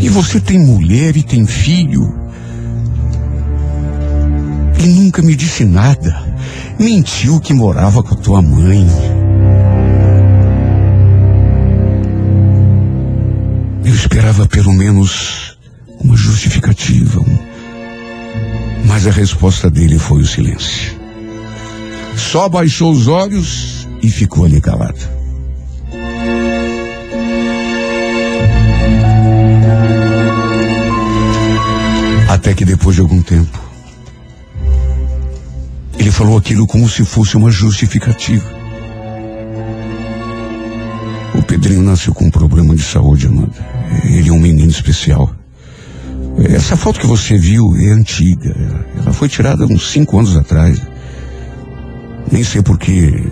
[0.00, 2.14] E você tem mulher e tem filho.
[4.82, 6.26] E nunca me disse nada.
[6.78, 8.86] Mentiu que morava com a tua mãe.
[13.88, 15.56] Eu esperava pelo menos
[15.98, 17.24] uma justificativa.
[18.84, 20.94] Mas a resposta dele foi o silêncio.
[22.14, 24.98] Só baixou os olhos e ficou ali calado.
[32.28, 33.58] Até que depois de algum tempo,
[35.98, 38.46] ele falou aquilo como se fosse uma justificativa.
[41.34, 43.77] O Pedrinho nasceu com um problema de saúde, Amanda.
[44.04, 45.30] Ele é um menino especial.
[46.38, 48.54] Essa foto que você viu é antiga.
[48.96, 50.80] Ela foi tirada uns cinco anos atrás.
[52.30, 53.24] Nem sei porque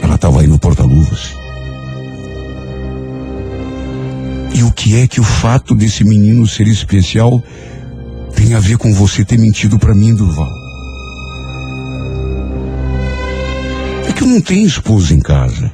[0.00, 1.36] ela estava aí no porta-luvas.
[4.54, 7.42] E o que é que o fato desse menino ser especial
[8.34, 10.50] tem a ver com você ter mentido para mim, Durval?
[14.08, 15.70] É que eu não tenho esposa em casa.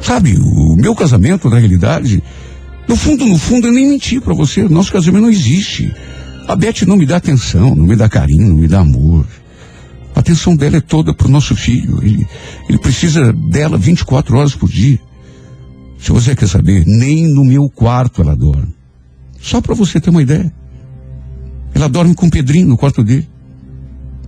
[0.00, 2.22] Sabe, o meu casamento, na realidade,
[2.88, 4.68] no fundo, no fundo, eu nem menti para você.
[4.68, 5.94] Nosso casamento não existe.
[6.48, 9.26] A Beth não me dá atenção, não me dá carinho, não me dá amor.
[10.14, 12.00] A atenção dela é toda pro nosso filho.
[12.02, 12.26] Ele,
[12.68, 14.98] ele precisa dela 24 horas por dia.
[15.98, 18.74] Se você quer saber, nem no meu quarto ela dorme.
[19.40, 20.52] Só para você ter uma ideia.
[21.74, 23.28] Ela dorme com o Pedrinho no quarto dele.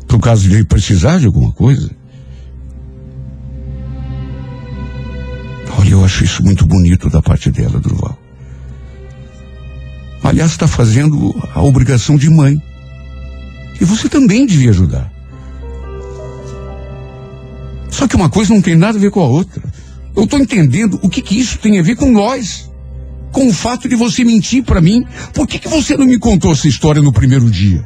[0.07, 1.91] Por caso de ele precisar de alguma coisa.
[5.79, 8.19] Olha, eu acho isso muito bonito da parte dela, Durval.
[10.23, 12.57] Aliás, está fazendo a obrigação de mãe.
[13.81, 15.11] E você também devia ajudar.
[17.91, 19.63] Só que uma coisa não tem nada a ver com a outra.
[20.15, 22.71] Eu estou entendendo o que, que isso tem a ver com nós.
[23.33, 25.05] Com o fato de você mentir para mim.
[25.35, 27.85] Por que, que você não me contou essa história no primeiro dia?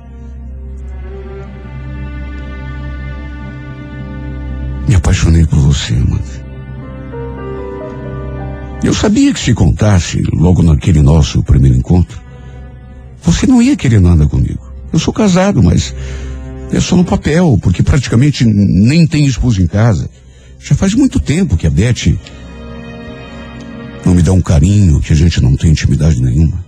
[4.86, 6.35] Me apaixonei por você, mano.
[8.86, 12.20] Eu sabia que se contasse logo naquele nosso primeiro encontro,
[13.20, 14.64] você não ia querer nada comigo.
[14.92, 15.92] Eu sou casado, mas
[16.70, 20.08] é só no papel, porque praticamente nem tem esposa em casa.
[20.60, 22.16] Já faz muito tempo que a Beth
[24.04, 26.64] não me dá um carinho, que a gente não tem intimidade nenhuma.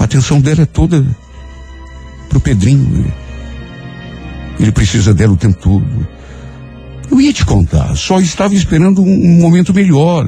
[0.00, 1.06] A atenção dela é toda
[2.28, 3.06] pro Pedrinho.
[4.58, 6.15] Ele precisa dela o tempo todo.
[7.10, 10.26] Eu ia te contar, só estava esperando um, um momento melhor.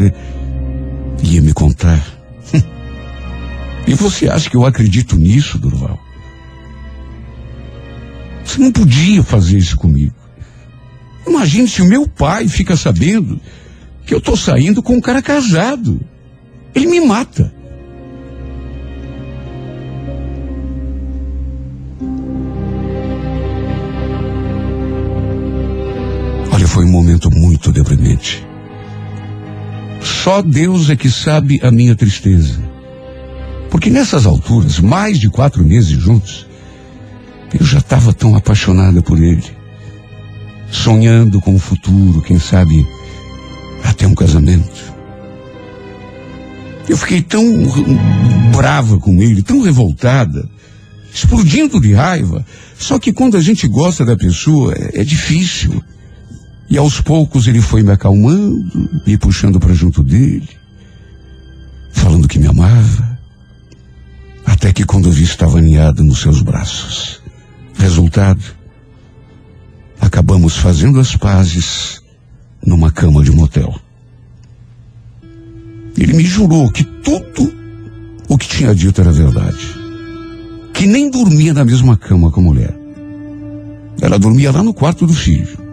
[1.23, 2.05] Ia me contar.
[3.87, 5.99] e você acha que eu acredito nisso, Durval?
[8.45, 10.15] Você não podia fazer isso comigo.
[11.27, 13.39] Imagine se o meu pai fica sabendo
[14.07, 16.01] que eu estou saindo com um cara casado.
[16.75, 17.53] Ele me mata.
[27.59, 28.47] Muito deprimente.
[30.01, 32.63] Só Deus é que sabe a minha tristeza.
[33.69, 36.47] Porque nessas alturas, mais de quatro meses juntos,
[37.59, 39.45] eu já estava tão apaixonada por ele.
[40.71, 42.87] Sonhando com o futuro, quem sabe
[43.83, 44.95] até um casamento.
[46.89, 47.45] Eu fiquei tão
[48.57, 50.49] brava com ele, tão revoltada,
[51.13, 52.47] explodindo de raiva.
[52.79, 55.83] Só que quando a gente gosta da pessoa, é, é difícil.
[56.71, 60.49] E aos poucos ele foi me acalmando, me puxando para junto dele,
[61.91, 63.19] falando que me amava.
[64.45, 67.23] Até que quando vi estava aninhado nos seus braços.
[67.79, 68.43] Resultado,
[70.01, 72.03] acabamos fazendo as pazes
[72.65, 73.75] numa cama de motel.
[75.97, 77.53] Ele me jurou que tudo
[78.29, 79.75] o que tinha dito era verdade.
[80.75, 82.77] Que nem dormia na mesma cama com a mulher.
[84.01, 85.68] Ela dormia lá no quarto do filho.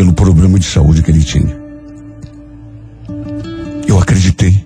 [0.00, 1.54] Pelo problema de saúde que ele tinha.
[3.86, 4.64] Eu acreditei.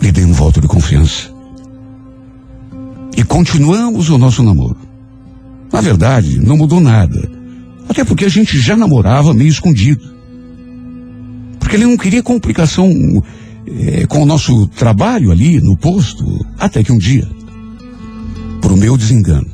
[0.00, 1.28] Lhe dei um voto de confiança.
[3.16, 4.76] E continuamos o nosso namoro.
[5.72, 7.28] Na verdade, não mudou nada.
[7.88, 10.04] Até porque a gente já namorava meio escondido.
[11.58, 12.88] Porque ele não queria complicação
[13.66, 16.24] é, com o nosso trabalho ali no posto.
[16.60, 17.28] Até que um dia,
[18.60, 19.50] por meu desengano,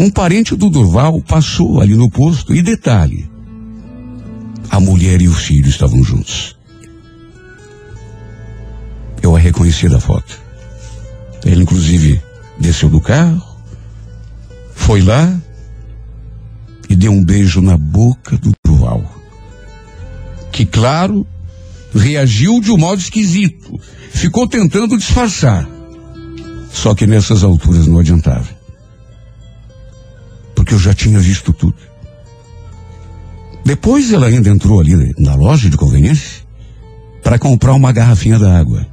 [0.00, 3.30] um parente do Durval passou ali no posto e detalhe,
[4.70, 6.56] a mulher e o filho estavam juntos.
[9.22, 10.40] Eu a reconheci da foto.
[11.44, 12.18] Ele inclusive
[12.58, 13.42] desceu do carro,
[14.74, 15.38] foi lá
[16.88, 19.04] e deu um beijo na boca do Durval.
[20.50, 21.26] Que, claro,
[21.94, 23.78] reagiu de um modo esquisito.
[24.12, 25.68] Ficou tentando disfarçar.
[26.72, 28.59] Só que nessas alturas não adiantava.
[30.70, 31.74] Porque eu já tinha visto tudo.
[33.64, 36.44] Depois ela ainda entrou ali na loja de conveniência
[37.24, 38.86] para comprar uma garrafinha d'água.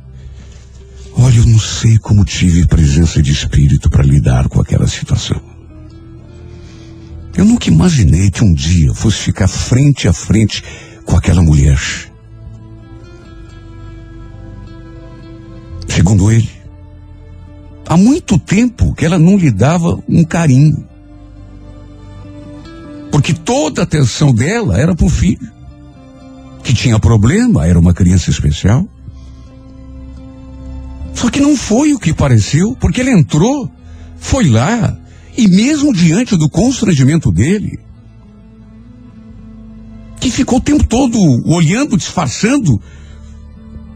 [1.13, 5.39] Olha, eu não sei como tive presença de espírito para lidar com aquela situação.
[7.35, 10.63] Eu nunca imaginei que um dia fosse ficar frente a frente
[11.05, 11.79] com aquela mulher.
[15.87, 16.49] Segundo ele,
[17.85, 20.96] há muito tempo que ela não lhe dava um carinho.
[23.11, 25.51] Porque toda a atenção dela era para o filho,
[26.63, 28.87] que tinha problema, era uma criança especial.
[31.13, 33.71] Só que não foi o que pareceu, porque ele entrou,
[34.17, 34.97] foi lá,
[35.35, 37.79] e mesmo diante do constrangimento dele,
[40.19, 42.81] que ficou o tempo todo olhando, disfarçando,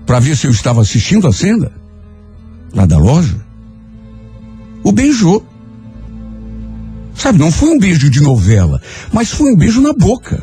[0.06, 1.72] para ver se eu estava assistindo a cena,
[2.74, 3.46] lá da loja,
[4.84, 5.46] o beijou.
[7.22, 8.82] Sabe, não foi um beijo de novela,
[9.14, 10.42] mas foi um beijo na boca.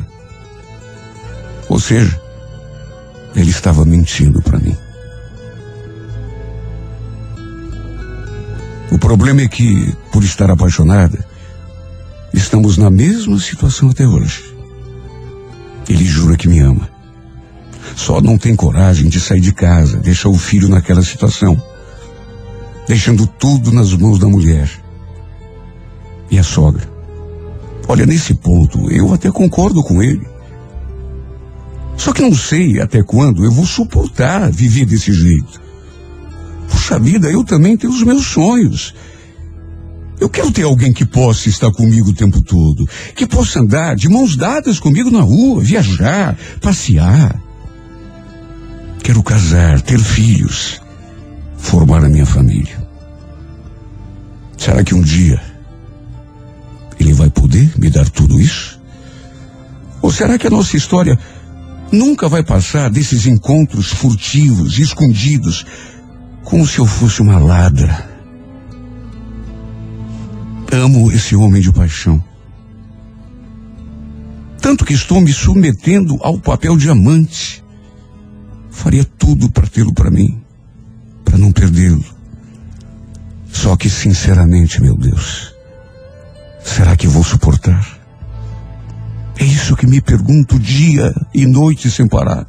[1.67, 2.17] Ou seja,
[3.35, 4.77] ele estava mentindo para mim.
[8.89, 11.27] O problema é que, por estar apaixonada,
[12.33, 14.41] estamos na mesma situação até hoje.
[15.89, 16.89] Ele jura que me ama.
[17.93, 21.61] Só não tem coragem de sair de casa, deixar o filho naquela situação,
[22.87, 24.69] deixando tudo nas mãos da mulher
[26.29, 26.87] e a sogra.
[27.87, 30.27] Olha, nesse ponto, eu até concordo com ele.
[31.97, 35.59] Só que não sei até quando eu vou suportar viver desse jeito.
[36.69, 38.93] Puxa vida, eu também tenho os meus sonhos.
[40.19, 44.07] Eu quero ter alguém que possa estar comigo o tempo todo, que possa andar de
[44.07, 47.41] mãos dadas comigo na rua, viajar, passear.
[49.01, 50.79] Quero casar, ter filhos,
[51.57, 52.87] formar a minha família.
[54.57, 55.48] Será que um dia
[56.99, 58.79] ele vai poder me dar tudo isso?
[60.01, 61.17] Ou será que a nossa história
[61.91, 65.65] nunca vai passar desses encontros furtivos, escondidos,
[66.43, 68.07] como se eu fosse uma ladra?
[70.71, 72.23] Amo esse homem de paixão.
[74.61, 77.63] Tanto que estou me submetendo ao papel de amante.
[78.69, 80.39] Faria tudo para tê-lo para mim,
[81.25, 82.03] para não perdê-lo.
[83.51, 85.53] Só que, sinceramente, meu Deus,
[86.75, 87.83] Será que vou suportar?
[89.37, 92.47] É isso que me pergunto dia e noite sem parar.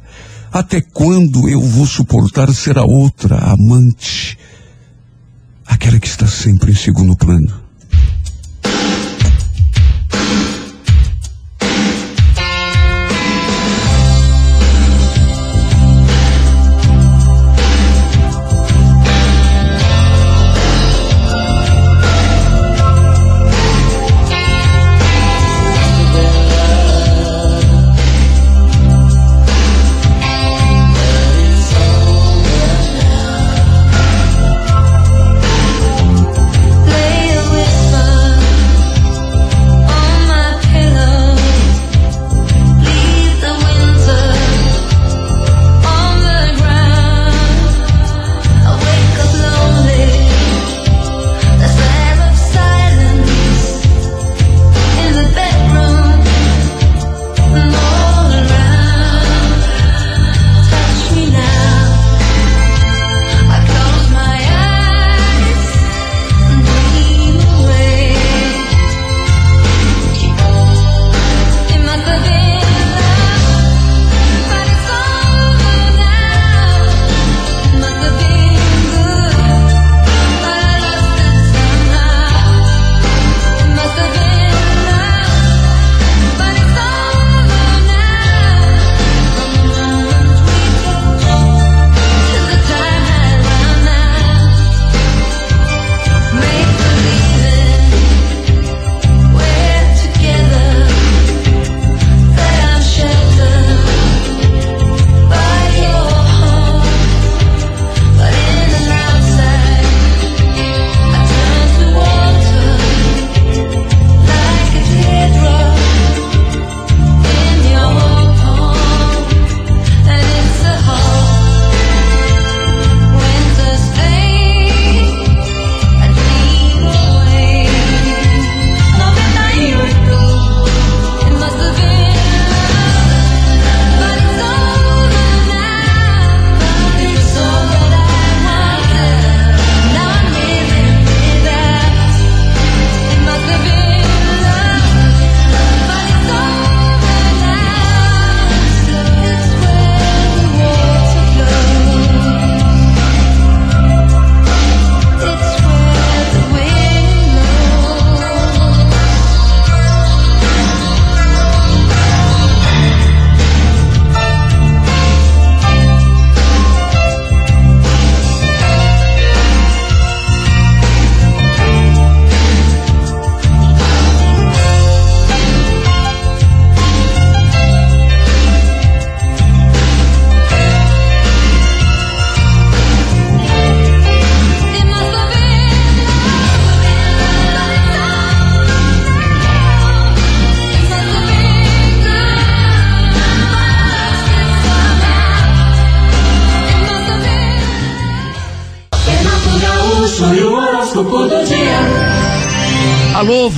[0.53, 4.37] Até quando eu vou suportar ser a outra amante?
[5.65, 7.60] Aquela que está sempre em segundo plano.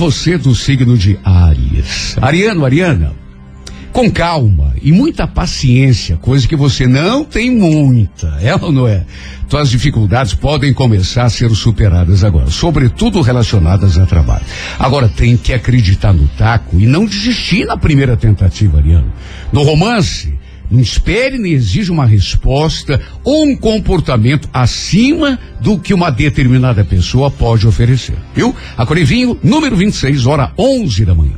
[0.04, 2.14] Você do signo de Áries.
[2.20, 3.14] Ariano, Ariana,
[3.90, 9.02] com calma e muita paciência, coisa que você não tem muita, é ou não é?
[9.48, 14.44] Tuas dificuldades podem começar a ser superadas agora, sobretudo relacionadas a trabalho.
[14.78, 19.10] Agora tem que acreditar no taco e não desistir na primeira tentativa, Ariano.
[19.50, 20.33] No romance,
[20.70, 27.30] não espere nem exija uma resposta ou um comportamento acima do que uma determinada pessoa
[27.30, 28.16] pode oferecer.
[28.34, 28.54] Viu?
[28.76, 28.86] A
[29.42, 31.34] número 26, hora 11 da manhã.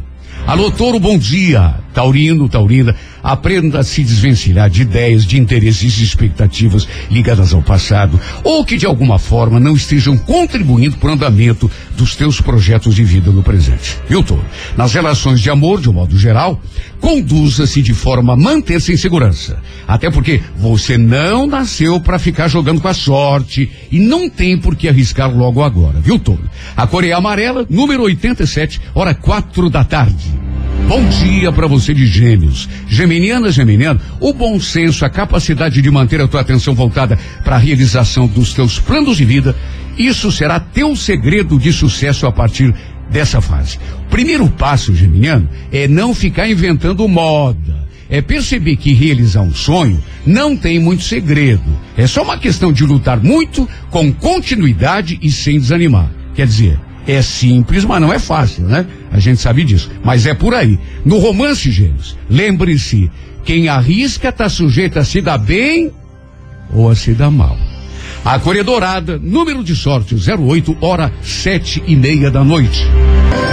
[0.46, 1.74] Alô, Toro, bom dia.
[1.96, 8.20] Taurino, Taurina, aprenda a se desvencilhar de ideias, de interesses e expectativas ligadas ao passado,
[8.44, 13.02] ou que de alguma forma não estejam contribuindo para o andamento dos teus projetos de
[13.02, 13.96] vida no presente.
[14.06, 14.44] Viu, Toro?
[14.76, 16.60] Nas relações de amor, de um modo geral,
[17.00, 19.58] conduza-se de forma a manter-se em segurança.
[19.88, 24.76] Até porque você não nasceu para ficar jogando com a sorte e não tem por
[24.76, 26.44] que arriscar logo agora, viu, Toro?
[26.76, 30.45] A cor é amarela, número 87, hora quatro da tarde.
[30.88, 32.68] Bom dia para você de gêmeos.
[32.88, 37.58] Geminiana, geminiano, o bom senso, a capacidade de manter a tua atenção voltada para a
[37.58, 39.56] realização dos teus planos de vida,
[39.98, 42.72] isso será teu segredo de sucesso a partir
[43.10, 43.78] dessa fase.
[44.10, 47.86] Primeiro passo, geminiano, é não ficar inventando moda.
[48.08, 51.64] É perceber que realizar um sonho não tem muito segredo.
[51.96, 56.08] É só uma questão de lutar muito, com continuidade e sem desanimar.
[56.34, 58.86] Quer dizer, é simples, mas não é fácil, né?
[59.12, 59.90] A gente sabe disso.
[60.04, 60.78] Mas é por aí.
[61.04, 63.10] No romance, gêmeos, lembre-se:
[63.44, 65.92] quem arrisca está sujeito a se dar bem
[66.72, 67.56] ou a se dar mal.
[68.24, 72.84] A Coreia Dourada, número de sorte 08, hora sete e meia da noite.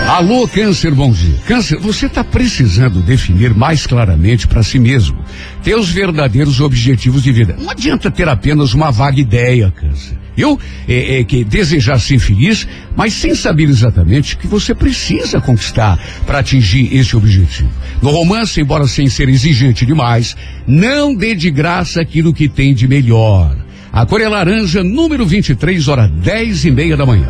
[0.09, 1.37] Alô, Câncer, bom dia.
[1.47, 5.17] Câncer, você está precisando definir mais claramente para si mesmo
[5.63, 7.55] teus verdadeiros objetivos de vida.
[7.59, 10.22] Não adianta ter apenas uma vaga ideia, Câncer.
[10.37, 15.39] Eu é, é, que desejar ser feliz, mas sem saber exatamente o que você precisa
[15.39, 17.69] conquistar para atingir esse objetivo.
[18.01, 20.35] No romance, embora sem ser exigente demais,
[20.67, 23.55] não dê de graça aquilo que tem de melhor.
[23.91, 27.27] A cor é laranja, número 23, hora 10 e meia da manhã.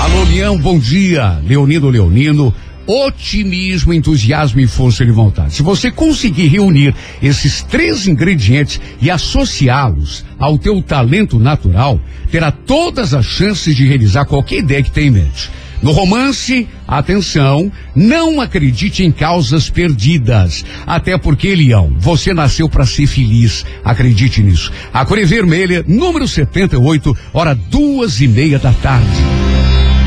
[0.00, 1.40] Alô, Leão, bom dia.
[1.46, 2.54] Leonino Leonino,
[2.86, 5.54] otimismo, entusiasmo e força de vontade.
[5.54, 13.14] Se você conseguir reunir esses três ingredientes e associá-los ao teu talento natural, terá todas
[13.14, 15.50] as chances de realizar qualquer ideia que tenha em mente.
[15.84, 20.64] No romance, atenção, não acredite em causas perdidas.
[20.86, 23.66] Até porque, Leão, você nasceu para ser feliz.
[23.84, 24.72] Acredite nisso.
[24.92, 29.33] A cor vermelha, número 78, hora duas e meia da tarde.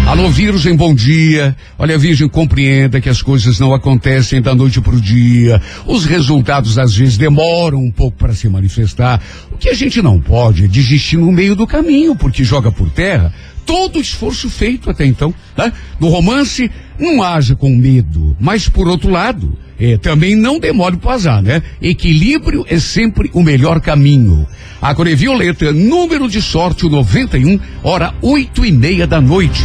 [0.08, 1.54] Alô, Virgem, bom dia.
[1.78, 5.62] Olha, Virgem, compreenda que as coisas não acontecem da noite para o dia.
[5.86, 9.22] Os resultados às vezes demoram um pouco para se manifestar.
[9.52, 12.90] O que a gente não pode é desistir no meio do caminho, porque joga por
[12.90, 13.34] terra
[13.66, 15.36] todo o esforço feito até então.
[15.58, 15.74] Né?
[16.00, 21.14] No romance, não haja com medo, mas por outro lado, é, também não demore para
[21.14, 21.62] azar, né?
[21.82, 24.48] Equilíbrio é sempre o melhor caminho.
[24.82, 29.64] A é Violeta, número de sorte o 91, hora oito e meia da noite.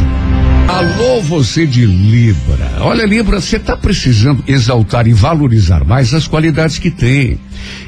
[0.68, 2.78] Alô, você de Libra.
[2.80, 7.38] Olha, Libra, você está precisando exaltar e valorizar mais as qualidades que tem.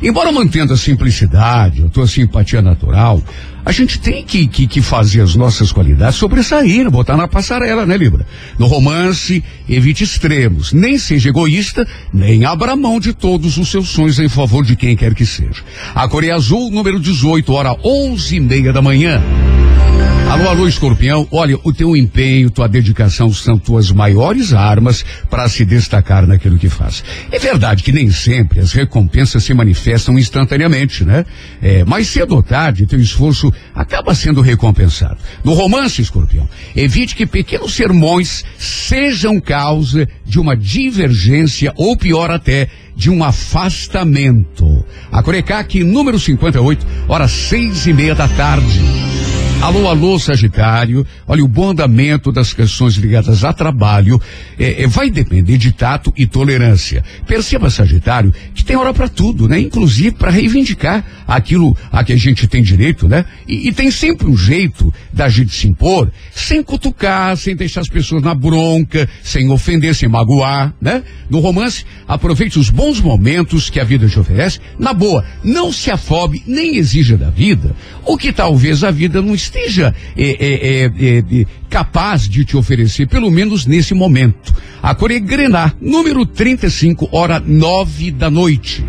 [0.03, 3.23] Embora mantendo a simplicidade, a tua simpatia natural,
[3.65, 7.97] a gente tem que, que, que fazer as nossas qualidades sobressair, botar na passarela, né,
[7.97, 8.27] Libra?
[8.59, 10.73] No romance, evite extremos.
[10.73, 14.97] Nem seja egoísta, nem abra mão de todos os seus sonhos em favor de quem
[14.97, 15.63] quer que seja.
[15.95, 19.23] A Coreia Azul, número 18, hora onze e meia da manhã.
[20.35, 21.29] Alô, alô, escorpião.
[21.31, 26.69] Olha, o teu empenho, tua dedicação são tuas maiores armas para se destacar naquilo que
[26.69, 27.05] faz.
[27.31, 31.25] É verdade que nem sempre as recompensas se manifestam instantaneamente, né?
[31.63, 35.19] É, mas cedo ou tarde, teu esforço acaba sendo recompensado.
[35.45, 42.69] No romance, escorpião, evite que pequenos sermões sejam causa de uma divergência ou pior até,
[42.97, 44.85] de um afastamento.
[45.13, 49.14] A Corecac, número 58, horas seis e meia da tarde.
[49.63, 51.07] Alô, alô, Sagitário.
[51.27, 54.21] Olha, o bom andamento das questões ligadas a trabalho
[54.59, 57.03] é, é, vai depender de tato e tolerância.
[57.27, 59.59] Perceba, Sagitário, que tem hora para tudo, né?
[59.59, 63.25] Inclusive para reivindicar aquilo a que a gente tem direito, né?
[63.49, 67.89] E, e, tem sempre um jeito da gente se impor sem cutucar, sem deixar as
[67.89, 71.03] pessoas na bronca, sem ofender, sem magoar, né?
[71.31, 74.61] No romance, aproveite os bons momentos que a vida te oferece.
[74.79, 77.75] Na boa, não se afobe nem exija da vida
[78.07, 83.31] o que talvez a vida não esteja é, é, é, capaz de te oferecer, pelo
[83.31, 84.55] menos nesse momento.
[84.83, 88.85] A Coreia Grená, número 35, hora nove da noite.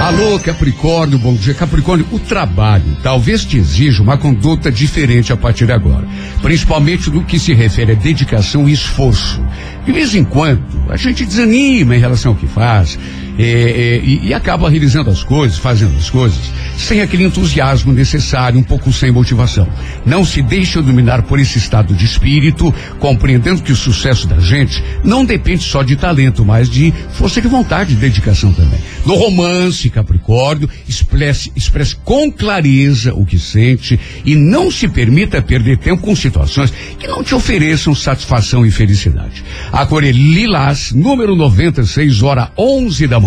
[0.00, 1.54] Alô, Capricórnio, bom dia.
[1.54, 6.06] Capricórnio, o trabalho talvez te exija uma conduta diferente a partir de agora.
[6.42, 9.42] Principalmente no que se refere a dedicação e esforço.
[9.86, 12.98] De vez em quando, a gente desanima em relação ao que faz
[13.38, 16.38] é, é, e, e acaba realizando as coisas, fazendo as coisas,
[16.76, 19.68] sem aquele entusiasmo necessário, um pouco sem motivação.
[20.04, 24.82] Não se deixe dominar por esse estado de espírito, compreendendo que o sucesso da gente
[25.02, 28.78] não depende só de talento, mas de força de vontade e dedicação também.
[29.04, 35.78] No romance, Capricórnio, expresse, expresse com clareza o que sente e não se permita perder
[35.78, 39.44] tempo com situações que não te ofereçam satisfação e felicidade.
[39.72, 43.20] A cor é Lilás, número 96, hora 11 da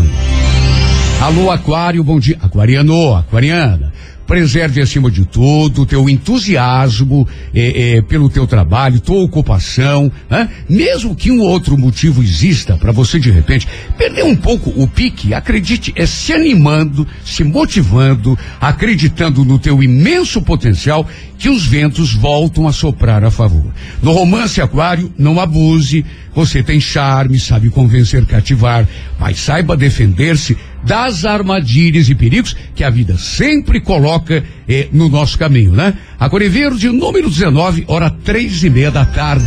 [1.21, 2.37] Alô, Aquário, bom dia.
[2.41, 3.93] Aquariano, Aquariana.
[4.27, 7.25] Preserve acima de tudo o teu entusiasmo
[7.55, 10.49] eh, eh, pelo teu trabalho, tua ocupação, né?
[10.69, 13.65] mesmo que um outro motivo exista para você de repente
[13.97, 20.41] perder um pouco o pique, acredite, é se animando, se motivando, acreditando no teu imenso
[20.41, 21.07] potencial
[21.37, 23.71] que os ventos voltam a soprar a favor.
[24.01, 26.03] No romance aquário, não abuse,
[26.33, 28.87] você tem charme, sabe convencer, cativar,
[29.19, 35.37] mas saiba defender-se das armadilhas e perigos que a vida sempre coloca eh, no nosso
[35.37, 35.95] caminho, né?
[36.19, 39.45] A Verde, número 19, hora três e meia da tarde.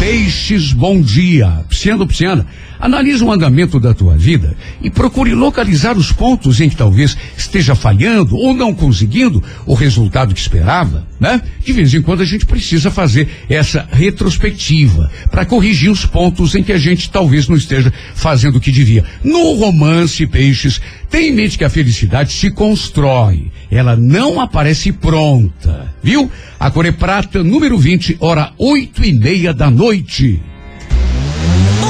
[0.00, 1.64] Peixes, bom dia.
[1.68, 2.46] Pisciano, pisciana.
[2.80, 7.74] Analise o andamento da tua vida e procure localizar os pontos em que talvez esteja
[7.74, 11.42] falhando ou não conseguindo o resultado que esperava, né?
[11.64, 16.62] De vez em quando a gente precisa fazer essa retrospectiva para corrigir os pontos em
[16.62, 19.04] que a gente talvez não esteja fazendo o que devia.
[19.24, 25.92] No romance Peixes, tem em mente que a felicidade se constrói, ela não aparece pronta,
[26.02, 26.30] viu?
[26.60, 30.40] A Core Prata, número 20, hora oito e meia da noite.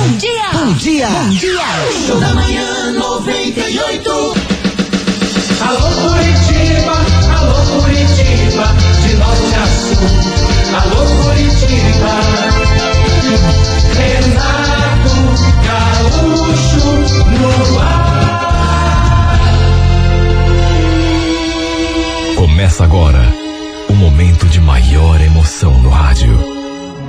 [0.09, 0.51] Bom dia!
[0.55, 1.07] Bom dia!
[1.07, 1.61] Bom dia!
[2.07, 4.11] Show da manhã 98.
[5.61, 6.97] Alô Curitiba,
[7.37, 8.67] alô Curitiba,
[9.03, 10.09] de norte a sul.
[10.81, 12.13] Alô Curitiba.
[13.99, 15.15] Renato
[15.67, 16.89] Gaúcho
[17.39, 18.09] no ar.
[22.35, 23.31] Começa agora
[23.91, 26.58] o momento de maior emoção no rádio.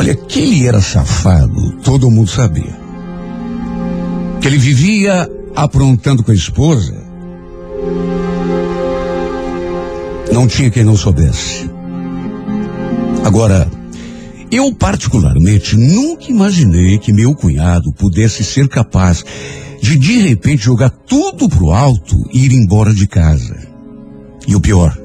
[0.00, 2.74] Olha, que ele era safado, todo mundo sabia.
[4.40, 6.94] Que ele vivia aprontando com a esposa.
[10.32, 11.70] Não tinha quem não soubesse.
[13.26, 13.70] Agora,
[14.50, 19.22] eu particularmente nunca imaginei que meu cunhado pudesse ser capaz
[19.82, 23.68] de de repente jogar tudo pro alto e ir embora de casa.
[24.48, 24.96] E o pior,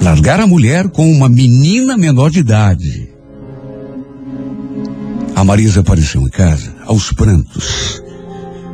[0.00, 3.07] largar a mulher com uma menina menor de idade.
[5.38, 8.02] A Marisa apareceu em casa, aos prantos,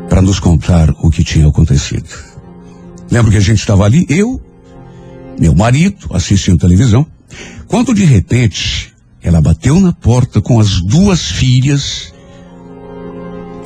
[0.08, 2.08] para nos contar o que tinha acontecido.
[3.10, 4.40] Lembro que a gente estava ali, eu,
[5.38, 7.06] meu marido, assistindo televisão,
[7.66, 12.14] quando de repente ela bateu na porta com as duas filhas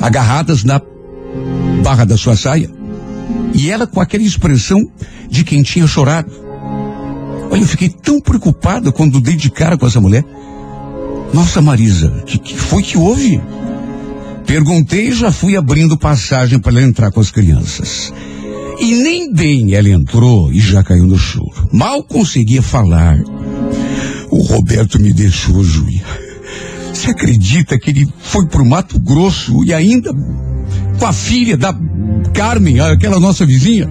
[0.00, 0.82] agarradas na
[1.84, 2.68] barra da sua saia
[3.54, 4.80] e ela com aquela expressão
[5.30, 6.32] de quem tinha chorado.
[7.48, 10.24] Olha, eu fiquei tão preocupada quando dei de cara com essa mulher.
[11.32, 13.40] Nossa, Marisa, que, que foi que houve?
[14.46, 18.12] Perguntei e já fui abrindo passagem para ela entrar com as crianças.
[18.80, 21.68] E nem bem ela entrou e já caiu no choro.
[21.72, 23.18] Mal conseguia falar.
[24.30, 26.04] O Roberto me deixou, Julia.
[26.92, 30.12] Você acredita que ele foi pro Mato Grosso e ainda
[30.98, 31.74] com a filha da
[32.32, 33.88] Carmen, aquela nossa vizinha?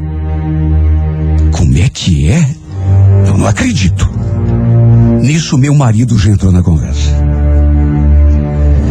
[1.51, 2.55] Como é que é?
[3.27, 4.16] Eu não acredito.
[5.27, 7.11] Nisso, meu marido já entrou na conversa.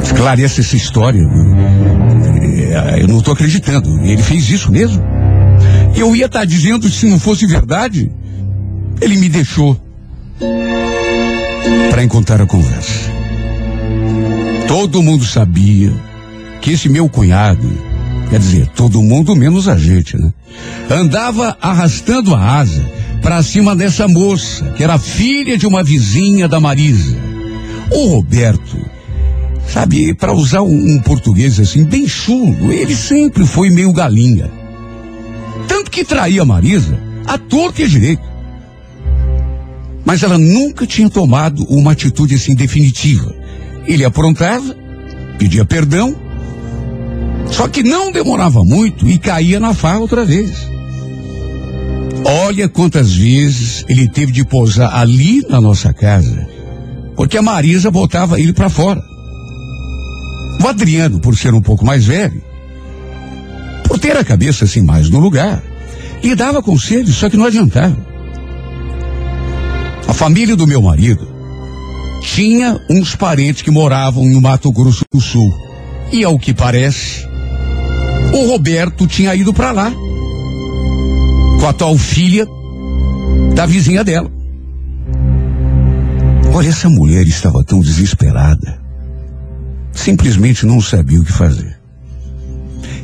[0.05, 1.23] Esclareça essa história.
[2.73, 3.99] É, Eu não estou acreditando.
[4.03, 5.03] Ele fez isso mesmo?
[5.97, 8.13] Eu ia estar dizendo se não fosse verdade.
[9.01, 9.81] Ele me deixou
[11.91, 13.11] para encontrar a conversa.
[14.69, 15.91] Todo mundo sabia
[16.61, 17.67] que esse meu cunhado,
[18.29, 20.35] quer dizer, todo mundo menos a gente, né?
[20.91, 22.85] Andava arrastando a asa
[23.23, 27.17] para cima dessa moça, que era filha de uma vizinha da Marisa.
[27.91, 28.77] O Roberto
[29.69, 34.51] Sabe, para usar um, um português assim, bem chulo, ele sempre foi meio galinha.
[35.67, 38.23] Tanto que traía a Marisa a torta e direito.
[40.05, 43.35] Mas ela nunca tinha tomado uma atitude assim definitiva.
[43.87, 44.77] Ele aprontava,
[45.37, 46.15] pedia perdão,
[47.51, 50.53] só que não demorava muito e caía na farra outra vez.
[52.29, 56.45] Olha quantas vezes ele teve de pousar ali na nossa casa,
[57.15, 59.01] porque a Marisa botava ele para fora.
[60.61, 62.43] O Adriano, por ser um pouco mais velho,
[63.85, 65.63] por ter a cabeça assim mais no lugar,
[66.21, 67.97] lhe dava conselhos, só que não adiantava.
[70.09, 71.29] A família do meu marido
[72.23, 75.55] tinha uns parentes que moravam no Mato Grosso do Sul.
[76.11, 77.25] E ao que parece,
[78.33, 79.93] o Roberto tinha ido para lá
[81.59, 82.47] com a tal filha
[83.55, 84.31] da vizinha dela.
[86.53, 88.81] Olha, essa mulher estava tão desesperada.
[89.93, 91.77] Simplesmente não sabia o que fazer.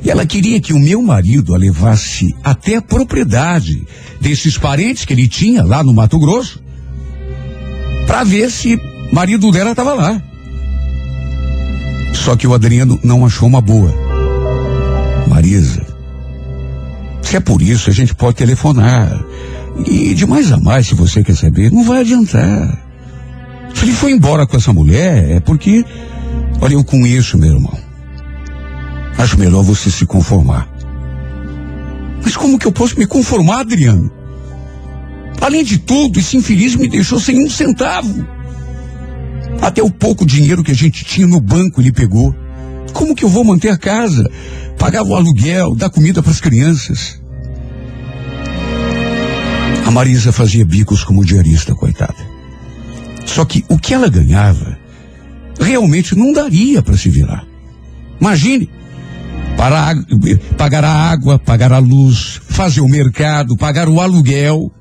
[0.04, 3.86] E ela queria que o meu marido a levasse até a propriedade
[4.20, 6.62] desses parentes que ele tinha lá no Mato Grosso,
[8.06, 10.22] para ver se o marido dela estava lá.
[12.14, 13.92] Só que o Adriano não achou uma boa.
[15.28, 15.86] Marisa,
[17.32, 19.24] se é por isso, a gente pode telefonar.
[19.86, 22.78] E de mais a mais, se você quer saber, não vai adiantar.
[23.72, 25.82] Se ele foi embora com essa mulher, é porque,
[26.60, 27.78] olha, eu conheço meu irmão.
[29.16, 30.68] Acho melhor você se conformar.
[32.22, 34.12] Mas como que eu posso me conformar, Adriano?
[35.40, 38.26] Além de tudo, esse infeliz me deixou sem um centavo.
[39.62, 42.36] Até o pouco dinheiro que a gente tinha no banco ele pegou.
[42.92, 44.30] Como que eu vou manter a casa?
[44.78, 47.21] Pagar o aluguel, dar comida para as crianças.
[49.92, 52.16] Marisa fazia bicos como diarista, coitada.
[53.26, 54.78] Só que o que ela ganhava
[55.60, 57.44] realmente não daria para se virar.
[58.20, 58.68] Imagine,
[59.56, 59.94] para
[60.56, 64.72] pagar a água, pagar a luz, fazer o mercado, pagar o aluguel,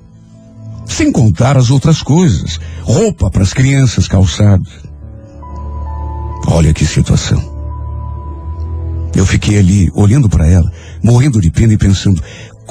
[0.85, 4.71] sem contar as outras coisas, roupa para as crianças, calçados.
[6.47, 7.51] Olha que situação.
[9.13, 10.71] Eu fiquei ali olhando para ela,
[11.03, 12.21] morrendo de pena e pensando: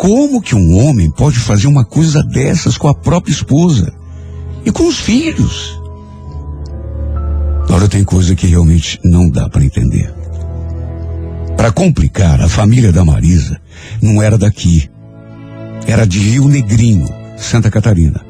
[0.01, 3.93] como que um homem pode fazer uma coisa dessas com a própria esposa
[4.65, 5.79] e com os filhos?
[7.65, 10.11] Agora tem coisa que realmente não dá para entender.
[11.55, 13.61] Para complicar, a família da Marisa
[14.01, 14.89] não era daqui.
[15.87, 18.25] Era de Rio Negrinho, Santa Catarina.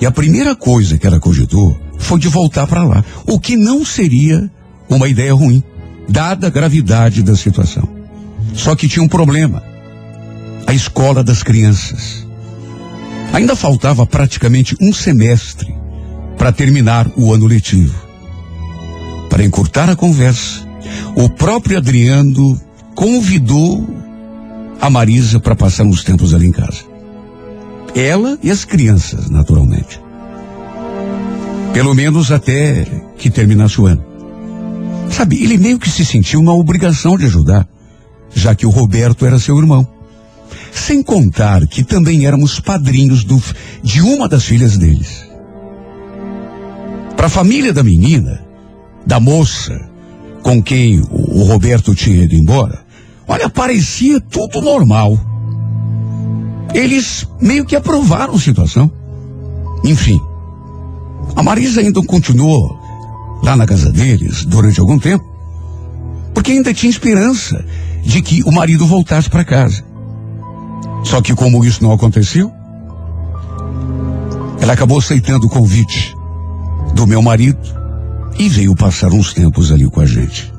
[0.00, 3.84] E a primeira coisa que ela cogitou foi de voltar para lá, o que não
[3.84, 4.50] seria
[4.88, 5.62] uma ideia ruim
[6.08, 7.86] dada a gravidade da situação.
[8.54, 9.73] Só que tinha um problema:
[10.66, 12.26] a escola das crianças.
[13.32, 15.74] Ainda faltava praticamente um semestre
[16.38, 17.94] para terminar o ano letivo.
[19.28, 20.66] Para encurtar a conversa,
[21.16, 22.60] o próprio Adriano
[22.94, 23.86] convidou
[24.80, 26.82] a Marisa para passar uns tempos ali em casa.
[27.94, 30.00] Ela e as crianças, naturalmente.
[31.72, 32.84] Pelo menos até
[33.16, 34.04] que terminasse o ano.
[35.10, 37.66] Sabe, ele meio que se sentiu na obrigação de ajudar,
[38.34, 39.93] já que o Roberto era seu irmão.
[40.74, 43.40] Sem contar que também éramos padrinhos do,
[43.82, 45.24] de uma das filhas deles.
[47.16, 48.44] Para a família da menina,
[49.06, 49.80] da moça,
[50.42, 52.84] com quem o, o Roberto tinha ido embora,
[53.26, 55.16] olha, parecia tudo normal.
[56.74, 58.90] Eles meio que aprovaram a situação.
[59.84, 60.20] Enfim,
[61.36, 62.78] a Marisa ainda continuou
[63.44, 65.24] lá na casa deles durante algum tempo,
[66.34, 67.64] porque ainda tinha esperança
[68.02, 69.93] de que o marido voltasse para casa.
[71.04, 72.52] Só que como isso não aconteceu,
[74.60, 76.14] ela acabou aceitando o convite
[76.94, 77.58] do meu marido
[78.38, 80.52] e veio passar uns tempos ali com a gente.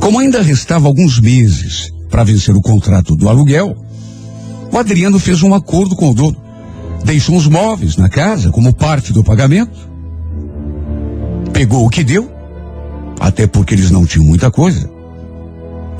[0.00, 3.74] Como ainda restava alguns meses para vencer o contrato do aluguel,
[4.70, 6.36] o Adriano fez um acordo com o dono.
[7.04, 9.94] Deixou os móveis na casa como parte do pagamento
[11.54, 12.28] pegou o que deu,
[13.20, 14.90] até porque eles não tinham muita coisa.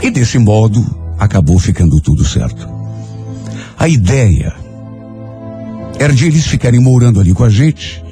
[0.02, 0.84] E desse modo
[1.16, 2.68] acabou ficando tudo certo.
[3.78, 4.54] A ideia
[5.98, 8.02] era de eles ficarem morando ali com a gente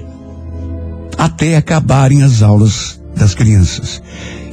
[1.17, 4.03] até acabarem as aulas das crianças.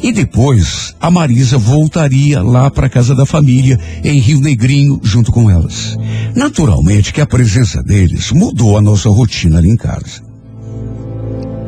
[0.01, 5.49] E depois a Marisa voltaria lá para casa da família em Rio Negrinho junto com
[5.49, 5.97] elas.
[6.35, 10.23] Naturalmente que a presença deles mudou a nossa rotina ali em casa.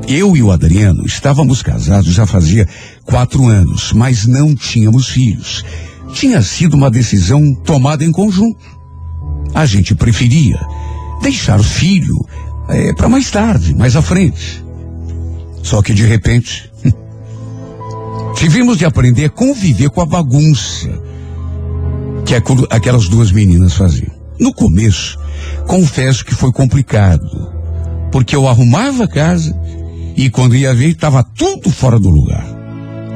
[0.07, 2.67] Eu e o Adriano estávamos casados já fazia
[3.05, 5.63] quatro anos, mas não tínhamos filhos.
[6.13, 8.80] Tinha sido uma decisão tomada em conjunto.
[9.53, 10.59] A gente preferia
[11.21, 12.15] deixar o filho
[12.69, 14.63] é, para mais tarde, mais à frente.
[15.63, 16.71] Só que de repente,
[18.41, 20.89] Tivemos de aprender a conviver com a bagunça
[22.25, 22.33] que
[22.71, 24.11] aquelas duas meninas faziam.
[24.39, 25.19] No começo,
[25.67, 27.29] confesso que foi complicado,
[28.11, 29.55] porque eu arrumava a casa
[30.15, 32.43] e quando ia ver estava tudo fora do lugar.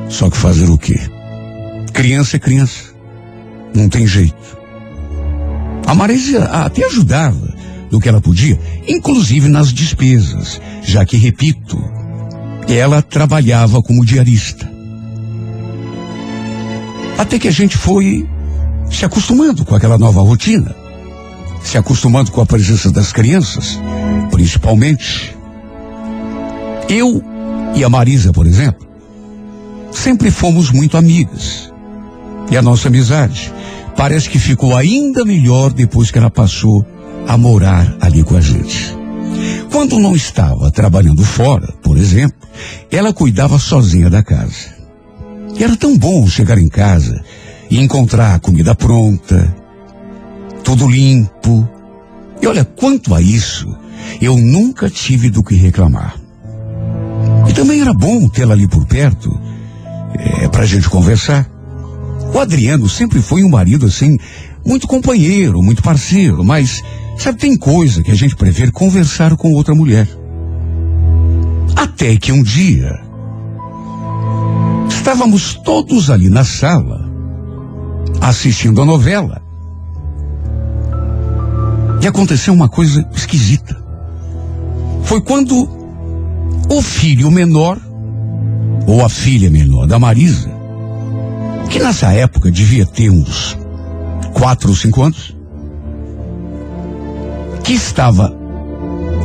[0.10, 1.00] Só que fazer o quê?
[1.92, 2.94] Criança é criança.
[3.74, 4.55] Não tem jeito.
[5.86, 7.54] A Marisa até ajudava
[7.90, 11.78] do que ela podia, inclusive nas despesas, já que, repito,
[12.68, 14.70] ela trabalhava como diarista.
[17.18, 18.28] Até que a gente foi
[18.90, 20.76] se acostumando com aquela nova rotina,
[21.64, 23.80] se acostumando com a presença das crianças,
[24.32, 25.36] principalmente.
[26.90, 27.24] Eu
[27.76, 28.88] e a Marisa, por exemplo,
[29.92, 31.72] sempre fomos muito amigas.
[32.52, 33.52] E a nossa amizade
[33.96, 36.86] parece que ficou ainda melhor depois que ela passou
[37.28, 38.96] a morar ali com a gente.
[39.72, 42.48] Quando não estava trabalhando fora, por exemplo,
[42.92, 44.74] ela cuidava sozinha da casa.
[45.58, 47.24] E era tão bom chegar em casa
[47.70, 49.56] e encontrar a comida pronta,
[50.64, 51.68] tudo limpo.
[52.42, 53.68] E olha, quanto a isso,
[54.22, 56.16] eu nunca tive do que reclamar.
[57.48, 59.40] E também era bom tê-la ali por perto,
[60.14, 61.50] é, pra gente conversar.
[62.36, 64.18] O Adriano sempre foi um marido assim,
[64.66, 66.84] muito companheiro, muito parceiro, mas,
[67.18, 70.06] sabe, tem coisa que a gente prefere conversar com outra mulher.
[71.78, 73.00] Até que um dia,
[74.90, 77.10] estávamos todos ali na sala,
[78.20, 79.42] assistindo a novela.
[82.02, 83.82] E aconteceu uma coisa esquisita.
[85.06, 85.70] Foi quando
[86.70, 87.80] o filho menor,
[88.86, 90.55] ou a filha menor da Marisa,
[91.76, 93.58] que nessa época devia ter uns
[94.34, 95.36] quatro ou cinco anos,
[97.66, 98.34] que estava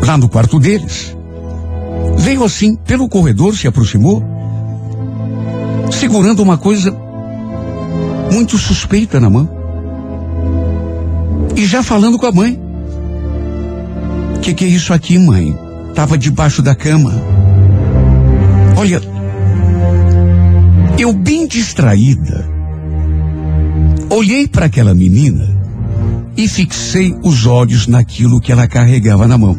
[0.04, 1.16] lá no quarto deles,
[2.18, 4.20] veio assim pelo corredor, se aproximou,
[5.92, 6.92] segurando uma coisa
[8.32, 9.48] muito suspeita na mão.
[11.54, 12.60] E já falando com a mãe.
[14.42, 15.56] Que, que é isso aqui, mãe?
[15.94, 17.12] Tava debaixo da cama.
[18.76, 19.00] Olha,
[21.00, 22.46] eu bem distraída,
[24.10, 25.48] olhei para aquela menina
[26.36, 29.56] e fixei os olhos naquilo que ela carregava na mão.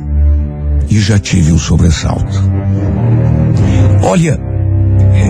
[0.88, 2.38] E já tive um sobressalto.
[4.04, 4.40] Olha,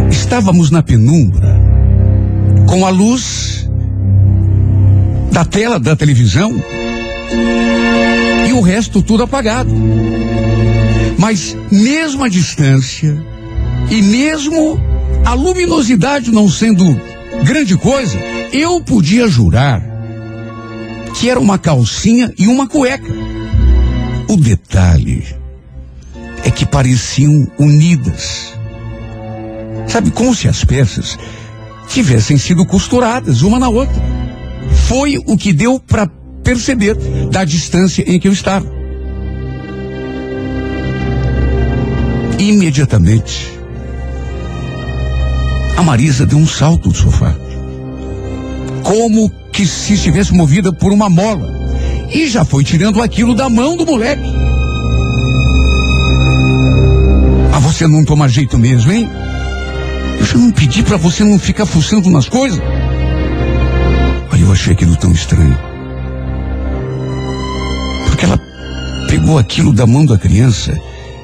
[0.09, 1.57] estávamos na penumbra,
[2.68, 3.70] com a luz
[5.32, 6.51] da tela da televisão
[8.49, 9.72] e o resto tudo apagado.
[11.18, 13.18] Mas mesmo a distância
[13.89, 14.91] e mesmo
[15.26, 16.84] a luminosidade não sendo
[17.46, 18.20] grande coisa,
[18.52, 19.82] eu podia jurar
[21.20, 23.12] que era uma calcinha e uma cueca.
[24.28, 25.26] O detalhe
[26.44, 28.54] é que pareciam unidas.
[29.88, 31.18] Sabe, como se as peças
[31.92, 34.02] tivessem sido costuradas uma na outra.
[34.88, 36.08] Foi o que deu para
[36.44, 36.96] perceber
[37.30, 38.66] da distância em que eu estava.
[42.40, 43.61] Imediatamente,
[45.78, 47.36] a Marisa deu um salto do sofá.
[48.84, 51.60] Como que se estivesse movida por uma mola.
[52.14, 54.30] E já foi tirando aquilo da mão do moleque.
[57.54, 59.10] Ah, você não toma jeito mesmo, hein?
[60.20, 62.60] Eu já não pedi para você não ficar fuçando nas coisas.
[64.32, 65.58] Aí eu achei aquilo tão estranho.
[68.06, 68.40] Porque ela
[69.08, 70.78] pegou aquilo da mão da criança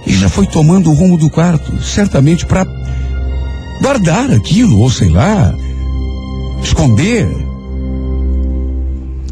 [0.06, 2.66] e já foi tomando o rumo do quarto, certamente para
[3.82, 5.54] guardar aquilo, ou sei lá,
[6.62, 7.28] esconder.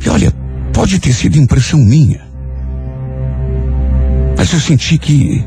[0.03, 0.33] E olha,
[0.73, 2.21] pode ter sido impressão minha.
[4.37, 5.43] Mas eu senti que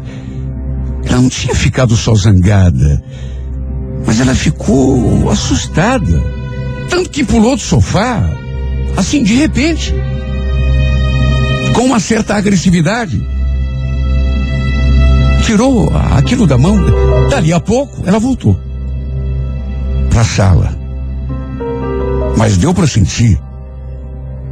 [1.05, 3.03] ela não tinha ficado só zangada,
[4.07, 6.39] mas ela ficou assustada.
[6.89, 8.23] Tanto que pulou do sofá,
[8.97, 9.95] assim de repente,
[11.75, 13.21] com uma certa agressividade.
[15.45, 16.77] Tirou aquilo da mão,
[17.31, 18.68] dali a pouco ela voltou
[20.19, 20.79] para a sala.
[22.37, 23.41] Mas deu para sentir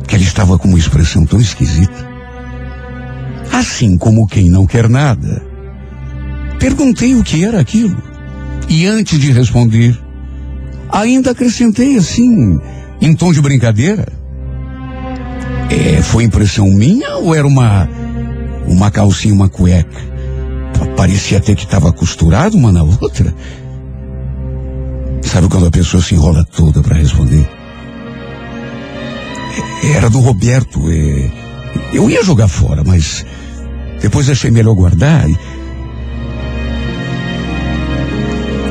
[0.06, 2.08] que ele estava com uma expressão tão esquisita.
[3.52, 5.42] Assim como quem não quer nada.
[6.60, 8.00] Perguntei o que era aquilo.
[8.68, 9.98] E antes de responder,
[10.88, 12.58] ainda acrescentei assim,
[13.00, 14.06] em tom de brincadeira.
[15.68, 17.88] É, foi impressão minha ou era uma
[18.68, 20.00] uma calcinha, uma cueca?
[20.96, 23.34] Parecia até que estava costurado uma na outra.
[25.26, 27.46] Sabe quando a pessoa se enrola toda para responder?
[29.94, 30.80] Era do Roberto.
[30.90, 31.30] É...
[31.92, 33.24] Eu ia jogar fora, mas
[34.00, 35.28] depois achei melhor guardar.
[35.28, 35.36] E...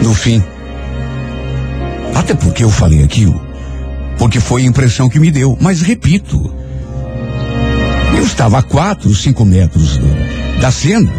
[0.01, 0.41] No fim,
[2.16, 3.39] Até porque eu falei aquilo,
[4.18, 5.58] porque foi a impressão que me deu.
[5.60, 6.51] Mas repito,
[8.18, 11.12] eu estava a quatro, cinco metros do, da cena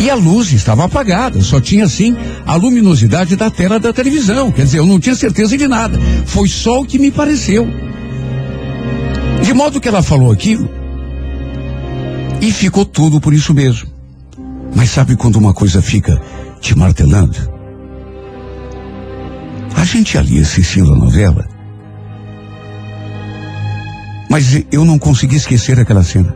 [0.00, 2.16] e a luz estava apagada, só tinha assim
[2.48, 4.50] a luminosidade da tela da televisão.
[4.50, 6.00] Quer dizer, eu não tinha certeza de nada.
[6.24, 7.68] Foi só o que me pareceu.
[9.42, 10.66] De modo que ela falou aquilo
[12.40, 13.90] e ficou tudo por isso mesmo.
[14.74, 16.18] Mas sabe quando uma coisa fica
[16.58, 17.36] te martelando?
[19.76, 21.46] A gente ali assistindo a novela.
[24.30, 26.34] Mas eu não consegui esquecer aquela cena.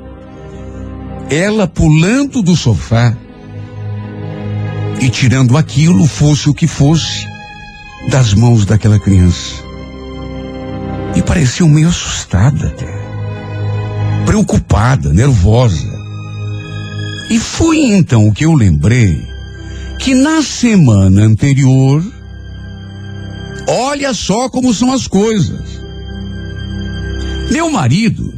[1.31, 3.17] Ela pulando do sofá
[5.01, 7.27] e tirando aquilo, fosse o que fosse,
[8.09, 9.63] das mãos daquela criança.
[11.15, 12.93] E parecia meio assustada até.
[14.25, 15.91] Preocupada, nervosa.
[17.31, 19.21] E foi então que eu lembrei
[19.99, 22.05] que na semana anterior,
[23.69, 25.81] olha só como são as coisas.
[27.51, 28.33] Meu marido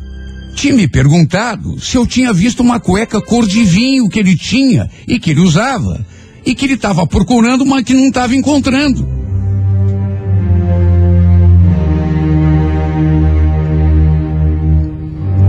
[0.55, 4.91] tinha me perguntado se eu tinha visto uma cueca cor de vinho que ele tinha
[5.07, 6.05] e que ele usava
[6.45, 9.07] e que ele estava procurando, mas que não estava encontrando.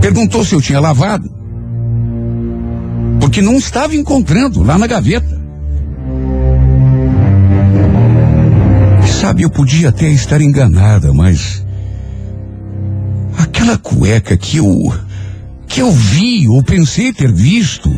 [0.00, 1.30] Perguntou se eu tinha lavado,
[3.20, 5.36] porque não estava encontrando lá na gaveta.
[9.04, 11.64] E sabe, eu podia até estar enganada, mas
[13.36, 14.94] aquela cueca que eu
[15.66, 17.90] que eu vi ou pensei ter visto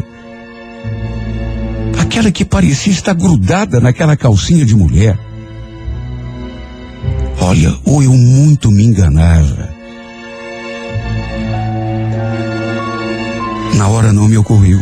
[2.19, 5.17] Aquela que parecia estar grudada naquela calcinha de mulher.
[7.41, 9.69] Olha, ou eu muito me enganava.
[13.77, 14.81] Na hora não me ocorreu.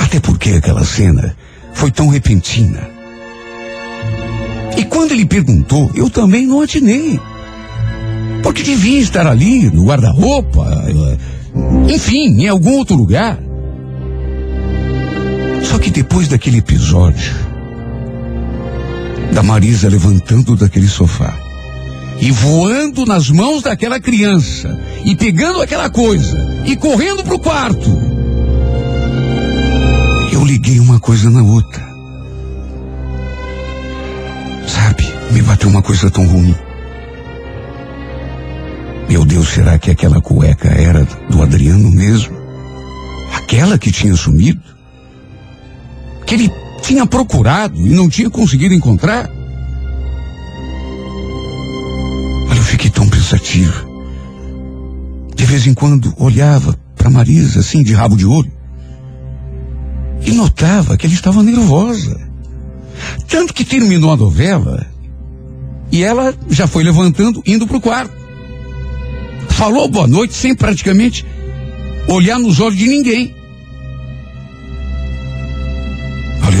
[0.00, 1.36] Até porque aquela cena
[1.74, 2.88] foi tão repentina.
[4.74, 7.20] E quando ele perguntou, eu também não atinei.
[8.42, 13.45] Porque devia estar ali, no guarda-roupa, eh, enfim, em algum outro lugar.
[15.70, 17.34] Só que depois daquele episódio,
[19.32, 21.36] da Marisa levantando daquele sofá
[22.20, 27.90] e voando nas mãos daquela criança e pegando aquela coisa e correndo pro quarto,
[30.32, 31.84] eu liguei uma coisa na outra.
[34.66, 36.54] Sabe, me bateu uma coisa tão ruim.
[39.08, 42.36] Meu Deus, será que aquela cueca era do Adriano mesmo?
[43.34, 44.75] Aquela que tinha sumido?
[46.26, 46.52] Que ele
[46.82, 49.30] tinha procurado e não tinha conseguido encontrar.
[52.50, 53.86] Olha, eu fiquei tão pensativo.
[55.34, 58.50] De vez em quando olhava para Marisa assim de rabo de olho
[60.24, 62.18] e notava que ela estava nervosa.
[63.28, 64.86] Tanto que terminou a novela
[65.92, 68.12] e ela já foi levantando, indo para o quarto.
[69.50, 71.24] Falou boa noite sem praticamente
[72.08, 73.35] olhar nos olhos de ninguém.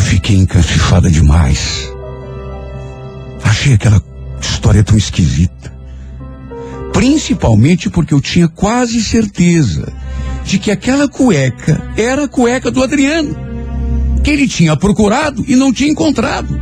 [0.06, 1.92] Fiquei encafifada demais.
[3.42, 4.00] Achei aquela
[4.40, 5.74] história tão esquisita.
[6.92, 9.92] Principalmente porque eu tinha quase certeza
[10.44, 13.36] de que aquela cueca era a cueca do Adriano,
[14.22, 16.58] que ele tinha procurado e não tinha encontrado.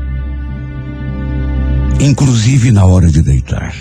[2.01, 3.74] Inclusive na hora de deitar.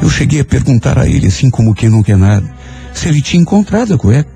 [0.00, 2.50] Eu cheguei a perguntar a ele, assim como quem não quer nada,
[2.94, 4.30] se ele tinha encontrado a cueca.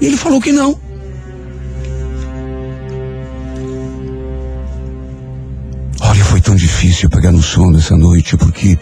[0.00, 0.85] E ele falou que não.
[6.76, 8.78] Difícil pegar no sono essa noite, porque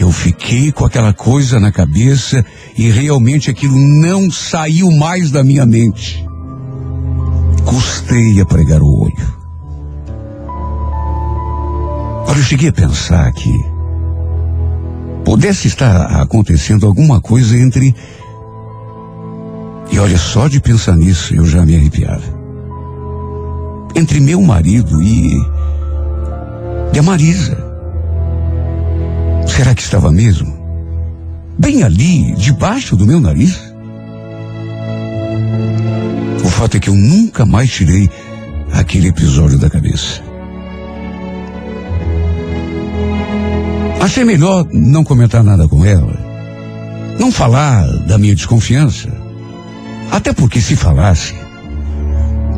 [0.00, 2.44] eu fiquei com aquela coisa na cabeça
[2.76, 6.26] e realmente aquilo não saiu mais da minha mente.
[7.64, 9.36] Custei a pregar o olho.
[12.26, 13.52] Olha, eu cheguei a pensar que
[15.24, 17.94] pudesse estar acontecendo alguma coisa entre.
[19.92, 22.24] E olha, só de pensar nisso eu já me arrepiava.
[23.94, 25.55] Entre meu marido e
[26.96, 27.58] de a Marisa.
[29.46, 30.56] Será que estava mesmo?
[31.58, 33.60] Bem ali, debaixo do meu nariz?
[36.42, 38.08] O fato é que eu nunca mais tirei
[38.72, 40.22] aquele episódio da cabeça.
[44.00, 46.18] Achei melhor não comentar nada com ela.
[47.20, 49.10] Não falar da minha desconfiança.
[50.10, 51.34] Até porque se falasse,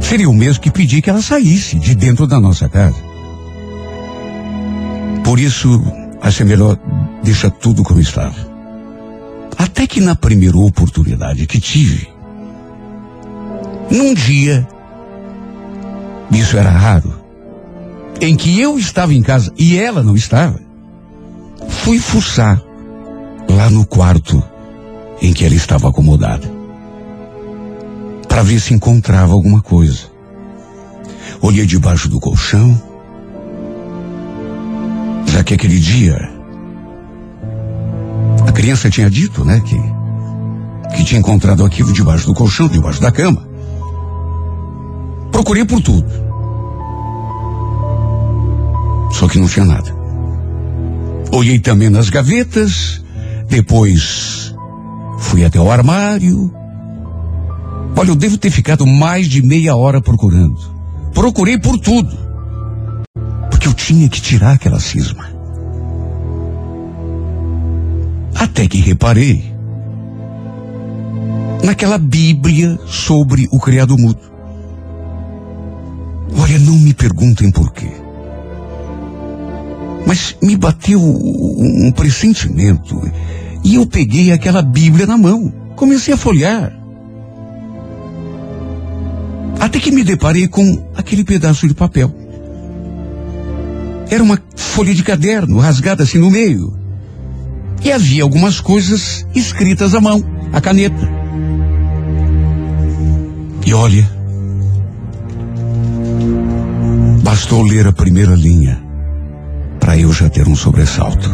[0.00, 3.07] seria o mesmo que pedir que ela saísse de dentro da nossa casa.
[5.28, 5.82] Por isso,
[6.22, 6.78] achei melhor
[7.22, 8.34] deixar tudo como estava.
[9.58, 12.08] Até que na primeira oportunidade que tive,
[13.90, 14.66] num dia,
[16.32, 17.12] isso era raro,
[18.22, 20.58] em que eu estava em casa e ela não estava,
[21.68, 22.62] fui fuçar
[23.50, 24.42] lá no quarto
[25.20, 26.50] em que ela estava acomodada
[28.26, 30.06] para ver se encontrava alguma coisa.
[31.42, 32.87] Olhei debaixo do colchão,
[35.38, 36.18] já que aquele dia
[38.44, 39.78] a criança tinha dito, né, que
[40.96, 43.46] que tinha encontrado aquilo debaixo do colchão, debaixo da cama.
[45.30, 46.10] Procurei por tudo.
[49.12, 49.94] Só que não tinha nada.
[51.30, 53.04] Olhei também nas gavetas,
[53.48, 54.56] depois
[55.18, 56.52] fui até o armário.
[57.94, 60.58] Olha, eu devo ter ficado mais de meia hora procurando.
[61.12, 62.27] Procurei por tudo.
[63.58, 65.28] Porque eu tinha que tirar aquela cisma.
[68.36, 69.52] Até que reparei
[71.64, 74.20] naquela Bíblia sobre o criado mudo.
[76.38, 77.90] Olha, não me perguntem por quê.
[80.06, 83.10] Mas me bateu um pressentimento
[83.64, 85.52] e eu peguei aquela Bíblia na mão.
[85.74, 86.72] Comecei a folhear.
[89.58, 92.27] Até que me deparei com aquele pedaço de papel.
[94.10, 96.72] Era uma folha de caderno rasgada assim no meio.
[97.82, 101.08] E havia algumas coisas escritas à mão, a caneta.
[103.66, 104.10] E olha,
[107.22, 108.82] bastou ler a primeira linha
[109.78, 111.30] para eu já ter um sobressalto.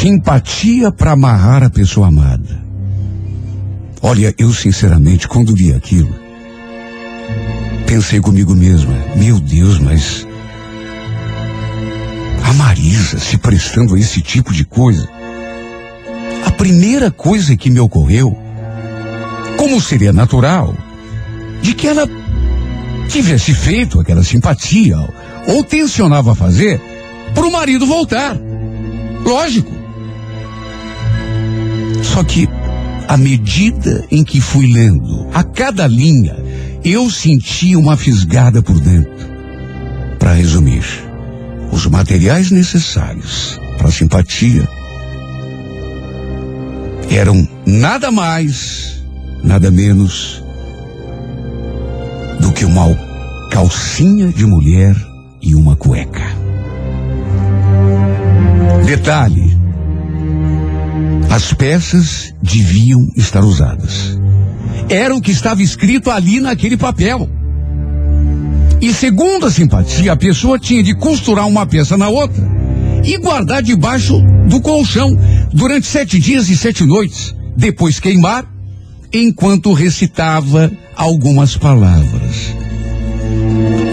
[0.00, 2.60] Simpatia para amarrar a pessoa amada.
[4.00, 6.14] Olha, eu sinceramente, quando li aquilo,
[7.90, 10.24] pensei comigo mesma, meu Deus, mas
[12.44, 15.08] a Marisa se prestando a esse tipo de coisa
[16.46, 18.38] a primeira coisa que me ocorreu,
[19.56, 20.72] como seria natural,
[21.62, 22.08] de que ela
[23.08, 24.96] tivesse feito aquela simpatia
[25.48, 26.80] ou tensionava fazer
[27.34, 28.36] para o marido voltar.
[29.24, 29.72] Lógico.
[32.04, 32.48] Só que,
[33.08, 36.36] à medida em que fui lendo, a cada linha,
[36.84, 39.30] eu sentia uma fisgada por dentro.
[40.18, 40.84] Para resumir,
[41.72, 44.68] os materiais necessários para a simpatia
[47.10, 49.02] eram nada mais,
[49.42, 50.42] nada menos
[52.40, 52.94] do que uma
[53.50, 54.94] calcinha de mulher
[55.42, 56.24] e uma cueca.
[58.84, 59.58] Detalhe:
[61.30, 64.18] as peças deviam estar usadas.
[64.90, 67.30] Era o que estava escrito ali naquele papel.
[68.80, 72.42] E segundo a simpatia, a pessoa tinha de costurar uma peça na outra
[73.04, 75.16] e guardar debaixo do colchão
[75.52, 78.44] durante sete dias e sete noites, depois queimar,
[79.12, 82.52] enquanto recitava algumas palavras.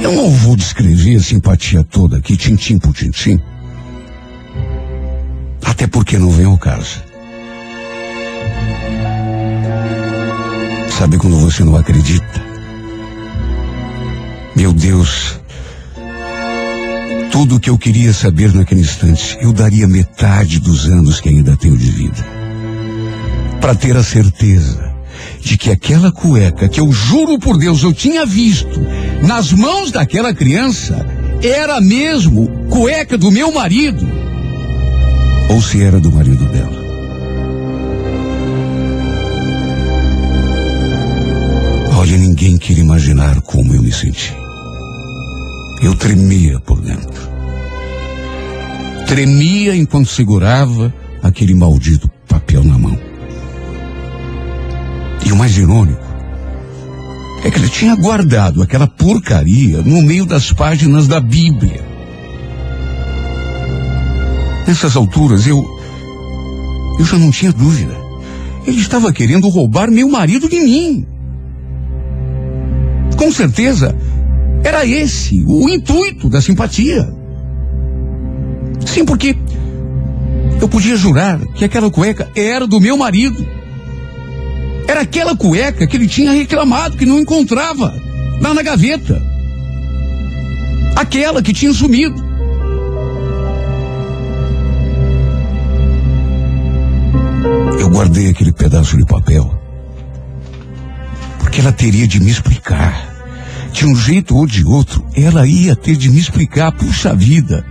[0.02, 3.40] Eu não vou descrever a simpatia toda aqui, tintim por tintim.
[5.64, 7.07] Até porque não vem ao caso.
[10.98, 12.44] Sabe quando você não acredita?
[14.56, 15.40] Meu Deus,
[17.32, 21.56] tudo o que eu queria saber naquele instante, eu daria metade dos anos que ainda
[21.56, 22.26] tenho de vida.
[23.62, 24.92] Para ter a certeza
[25.40, 28.82] de que aquela cueca que eu juro por Deus eu tinha visto
[29.22, 31.06] nas mãos daquela criança
[31.44, 34.04] era mesmo cueca do meu marido.
[35.52, 36.77] Ou se era do marido dela.
[42.08, 44.34] Olha, ninguém queria imaginar como eu me senti.
[45.82, 47.30] Eu tremia por dentro.
[49.06, 52.98] Tremia enquanto segurava aquele maldito papel na mão.
[55.26, 56.02] E o mais irônico
[57.44, 61.86] é que ele tinha guardado aquela porcaria no meio das páginas da Bíblia.
[64.66, 65.62] Nessas alturas eu.
[66.98, 67.98] Eu já não tinha dúvida.
[68.66, 71.17] Ele estava querendo roubar meu marido de mim.
[73.18, 73.96] Com certeza,
[74.64, 77.08] era esse o intuito da simpatia.
[78.86, 79.36] Sim, porque
[80.62, 83.46] eu podia jurar que aquela cueca era do meu marido.
[84.88, 87.94] Era aquela cueca que ele tinha reclamado que não encontrava
[88.40, 89.22] lá na gaveta.
[90.96, 92.26] Aquela que tinha sumido.
[97.80, 99.57] Eu guardei aquele pedaço de papel
[101.48, 103.16] porque ela teria de me explicar
[103.72, 107.66] de um jeito ou de outro, ela ia ter de me explicar, puxa vida.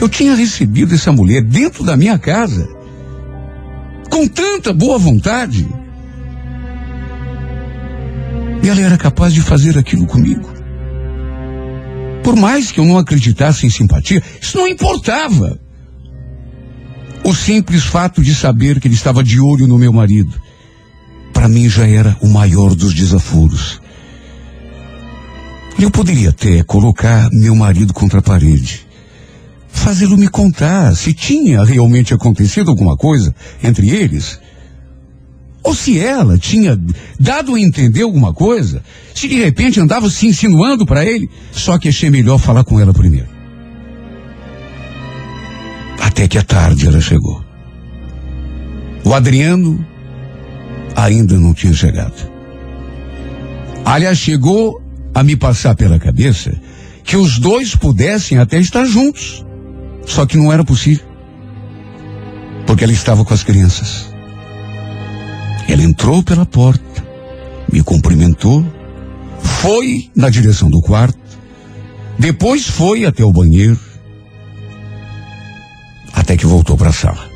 [0.00, 2.68] Eu tinha recebido essa mulher dentro da minha casa,
[4.10, 5.68] com tanta boa vontade.
[8.60, 10.52] E ela era capaz de fazer aquilo comigo.
[12.24, 15.60] Por mais que eu não acreditasse em simpatia, isso não importava.
[17.22, 20.47] O simples fato de saber que ele estava de olho no meu marido,
[21.38, 23.80] para mim já era o maior dos desaforos.
[25.78, 28.84] Eu poderia até colocar meu marido contra a parede,
[29.68, 33.32] fazê-lo me contar se tinha realmente acontecido alguma coisa
[33.62, 34.40] entre eles,
[35.62, 36.76] ou se ela tinha
[37.20, 38.82] dado a entender alguma coisa,
[39.14, 42.92] se de repente andava se insinuando para ele, só que achei melhor falar com ela
[42.92, 43.28] primeiro.
[46.00, 47.44] Até que à tarde ela chegou.
[49.04, 49.86] O Adriano
[50.96, 52.30] ainda não tinha chegado.
[53.84, 54.82] Aliás, chegou
[55.14, 56.52] a me passar pela cabeça
[57.04, 59.44] que os dois pudessem até estar juntos.
[60.06, 61.06] Só que não era possível.
[62.66, 64.12] Porque ela estava com as crianças.
[65.68, 67.04] Ela entrou pela porta,
[67.70, 68.64] me cumprimentou,
[69.40, 71.18] foi na direção do quarto,
[72.18, 73.78] depois foi até o banheiro,
[76.12, 77.27] até que voltou para a sala.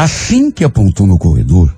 [0.00, 1.70] Assim que apontou no corredor,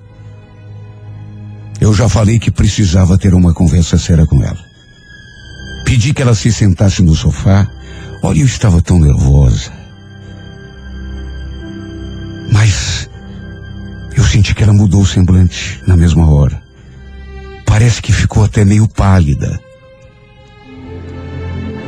[1.81, 4.63] eu já falei que precisava ter uma conversa séria com ela.
[5.83, 7.69] Pedi que ela se sentasse no sofá.
[8.23, 9.73] Olha, eu estava tão nervosa.
[12.49, 13.09] Mas
[14.15, 16.63] eu senti que ela mudou o semblante na mesma hora.
[17.65, 19.59] Parece que ficou até meio pálida.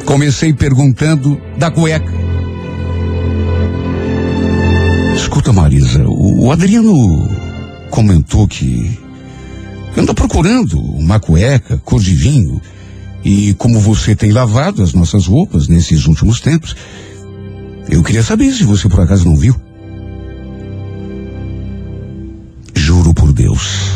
[0.04, 2.35] Comecei perguntando da cueca.
[5.16, 7.30] Escuta, Marisa, o, o Adriano
[7.90, 9.00] comentou que
[9.98, 12.62] anda procurando uma cueca cor de vinho
[13.24, 16.76] e como você tem lavado as nossas roupas nesses últimos tempos,
[17.90, 19.56] eu queria saber se você por acaso não viu.
[22.76, 23.90] Juro por Deus.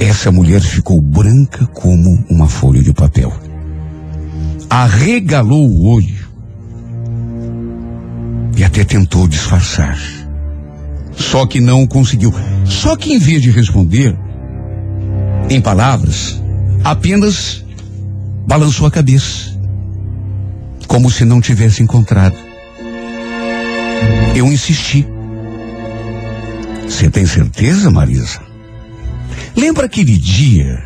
[0.00, 3.32] Essa mulher ficou branca como uma folha de papel.
[4.68, 6.25] Arregalou o olho
[8.56, 9.98] e até tentou disfarçar.
[11.12, 12.34] Só que não conseguiu.
[12.64, 14.16] Só que em vez de responder
[15.48, 16.42] em palavras,
[16.82, 17.64] apenas
[18.46, 19.56] balançou a cabeça,
[20.88, 22.36] como se não tivesse encontrado.
[24.34, 25.06] Eu insisti.
[26.84, 28.40] Você tem certeza, Marisa?
[29.56, 30.84] Lembra aquele dia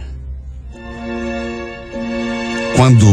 [2.76, 3.06] quando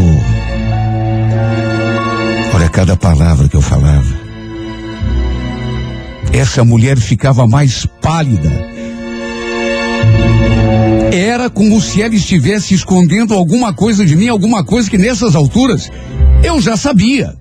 [2.53, 4.26] olha cada palavra que eu falava
[6.33, 8.51] essa mulher ficava mais pálida.
[11.11, 15.89] Era como se ela estivesse escondendo alguma coisa de mim, alguma coisa que nessas alturas
[16.43, 17.35] eu já sabia.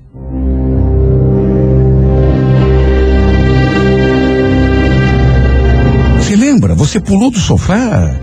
[6.18, 6.74] Você lembra?
[6.74, 8.18] Você pulou do sofá,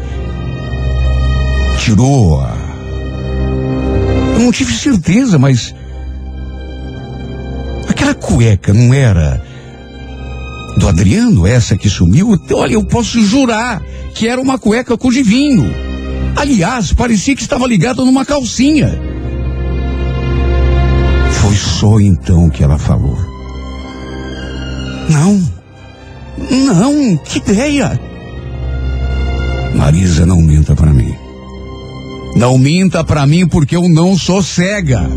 [1.79, 2.53] tirou a.
[4.33, 5.73] Eu não tive certeza, mas.
[7.87, 9.52] Aquela cueca não era
[10.77, 13.81] do Adriano, essa que sumiu, olha, eu posso jurar
[14.13, 15.65] que era uma cueca cor de vinho.
[16.35, 18.99] Aliás, parecia que estava ligada numa calcinha.
[21.31, 23.17] Foi só então que ela falou.
[25.09, 25.41] Não,
[26.49, 27.99] não, que ideia.
[29.75, 31.13] Marisa, não minta para mim.
[32.35, 35.07] Não minta para mim porque eu não sou cega.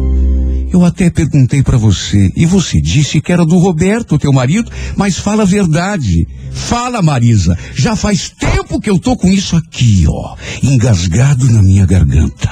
[0.76, 5.16] Eu até perguntei para você e você disse que era do Roberto, teu marido, mas
[5.16, 6.28] fala a verdade.
[6.52, 7.56] Fala, Marisa.
[7.74, 12.50] Já faz tempo que eu tô com isso aqui, ó, engasgado na minha garganta.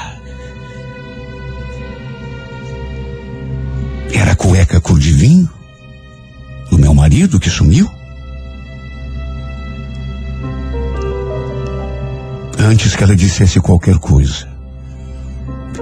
[4.11, 5.51] Era cueca cor de vinho?
[6.71, 7.87] Do meu marido que sumiu?
[12.59, 14.49] Antes que ela dissesse qualquer coisa,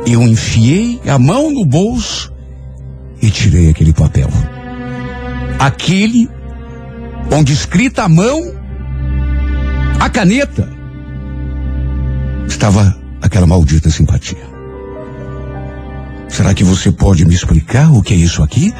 [0.04, 2.31] eu enfiei a mão no bolso
[3.22, 4.28] e tirei aquele papel.
[5.58, 6.28] Aquele
[7.30, 8.52] onde escrita a mão,
[10.00, 10.68] a caneta,
[12.48, 14.50] estava aquela maldita simpatia.
[16.28, 18.74] Será que você pode me explicar o que é isso aqui?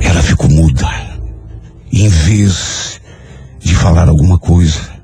[0.00, 0.88] Ela ficou muda.
[1.92, 3.00] Em vez
[3.60, 4.99] de falar alguma coisa,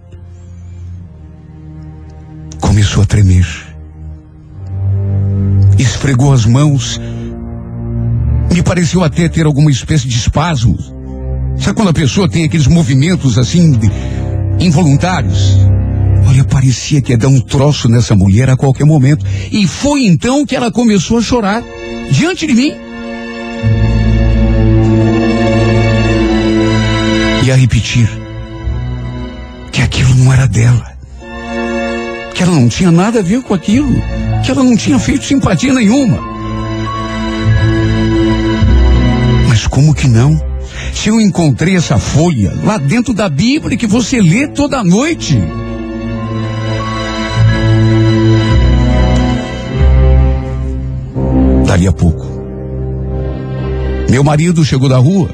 [2.61, 3.47] começou a tremer.
[5.79, 7.01] Esfregou as mãos.
[8.53, 10.77] Me pareceu até ter alguma espécie de espasmo.
[11.59, 13.91] Sabe quando a pessoa tem aqueles movimentos assim, de,
[14.59, 15.57] involuntários?
[16.29, 19.25] Olha, parecia que ia dar um troço nessa mulher a qualquer momento.
[19.51, 21.63] E foi então que ela começou a chorar,
[22.11, 22.87] diante de mim.
[27.47, 28.09] e a repetir
[29.71, 30.96] que aquilo não era dela.
[32.37, 33.91] Que ela não tinha nada a ver com aquilo.
[34.45, 36.21] Que ela não tinha feito simpatia nenhuma.
[39.49, 40.39] Mas como que não?
[40.93, 45.39] Se eu encontrei essa folha lá dentro da Bíblia que você lê toda noite.
[51.67, 52.27] Dali a pouco,
[54.11, 55.31] meu marido chegou da rua.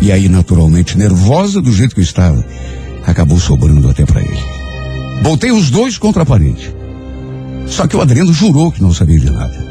[0.00, 2.42] E aí, naturalmente, nervosa do jeito que eu estava,
[3.06, 4.53] acabou sobrando até para ele.
[5.22, 6.74] Voltei os dois contra a parede.
[7.66, 9.64] Só que o Adriano jurou que não sabia de nada.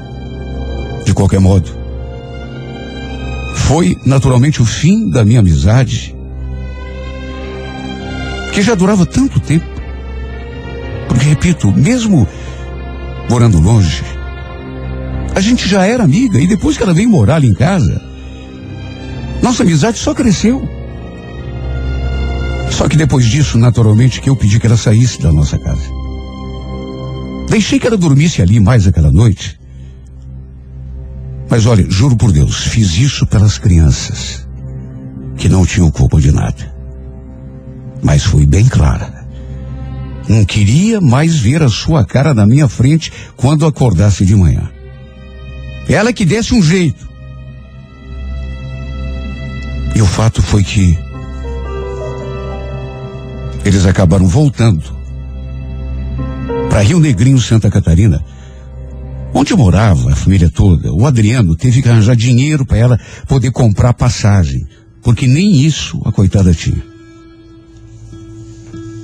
[1.05, 1.69] De qualquer modo,
[3.53, 6.15] foi naturalmente o fim da minha amizade,
[8.53, 9.65] que já durava tanto tempo.
[11.07, 12.27] Porque, repito, mesmo
[13.29, 14.03] morando longe,
[15.35, 18.01] a gente já era amiga e depois que ela veio morar ali em casa,
[19.41, 20.67] nossa amizade só cresceu.
[22.73, 25.83] Só que depois disso, naturalmente, que eu pedi que ela saísse da nossa casa.
[27.47, 29.59] Deixei que ela dormisse ali mais aquela noite.
[31.47, 34.47] Mas olha, juro por Deus, fiz isso pelas crianças,
[35.37, 36.73] que não tinham culpa de nada.
[38.01, 39.23] Mas fui bem clara.
[40.27, 44.71] Não queria mais ver a sua cara na minha frente quando acordasse de manhã.
[45.87, 47.07] Ela que desse um jeito.
[49.95, 50.97] E o fato foi que
[53.65, 54.83] eles acabaram voltando
[56.69, 58.23] para Rio Negrinho, Santa Catarina,
[59.33, 60.91] onde morava a família toda.
[60.91, 64.67] O Adriano teve que arranjar dinheiro para ela poder comprar passagem,
[65.01, 66.83] porque nem isso a coitada tinha.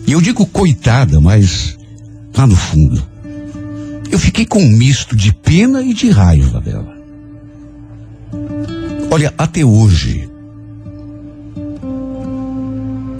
[0.07, 1.77] E eu digo coitada, mas
[2.35, 3.01] lá no fundo,
[4.11, 6.97] eu fiquei com um misto de pena e de raiva dela.
[9.11, 10.28] Olha, até hoje,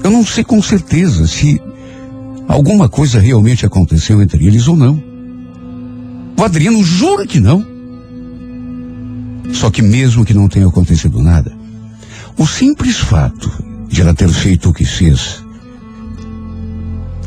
[0.03, 1.61] eu não sei com certeza se
[2.47, 5.01] alguma coisa realmente aconteceu entre eles ou não.
[6.37, 7.65] O Adriano jura que não.
[9.53, 11.51] Só que mesmo que não tenha acontecido nada,
[12.37, 13.51] o simples fato
[13.89, 15.43] de ela ter feito o que fez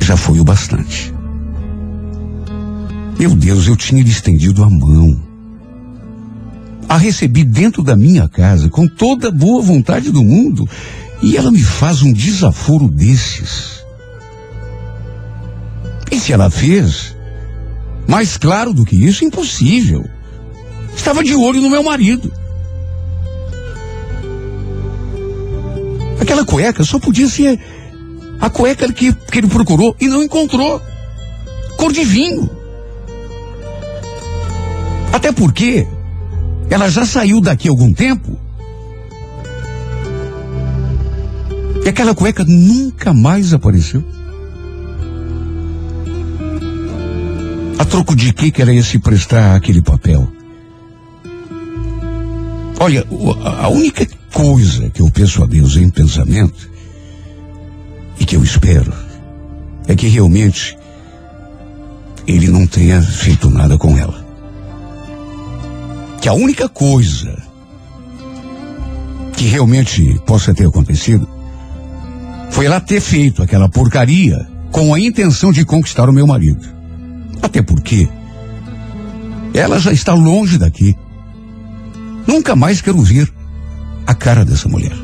[0.01, 1.13] já foi o bastante.
[3.19, 5.21] Meu Deus, eu tinha lhe estendido a mão.
[6.89, 10.69] A recebi dentro da minha casa com toda a boa vontade do mundo
[11.23, 13.85] e ela me faz um desaforo desses.
[16.11, 17.17] E se ela fez,
[18.07, 20.05] mais claro do que isso, impossível.
[20.95, 22.31] Estava de olho no meu marido.
[26.21, 27.59] Aquela cueca só podia ser
[28.41, 30.83] a cueca que, que ele procurou e não encontrou.
[31.77, 32.51] Cor de vinho.
[35.13, 35.87] Até porque
[36.69, 38.42] ela já saiu daqui algum tempo.
[41.85, 44.05] E aquela cueca nunca mais apareceu.
[47.79, 50.31] A troco de que que ela ia se prestar aquele papel?
[52.79, 53.05] Olha,
[53.61, 56.71] a única coisa que eu peço a Deus em pensamento
[58.19, 58.93] e que eu espero
[59.89, 60.77] é que realmente
[62.27, 64.25] ele não tenha feito nada com ela.
[66.21, 67.37] Que a única coisa
[69.37, 71.29] que realmente possa ter acontecido
[72.53, 76.67] foi ela ter feito aquela porcaria com a intenção de conquistar o meu marido.
[77.43, 78.09] Até porque
[79.55, 80.97] ela já está longe daqui.
[82.27, 83.33] Nunca mais quero ver
[84.07, 84.97] a cara dessa mulher.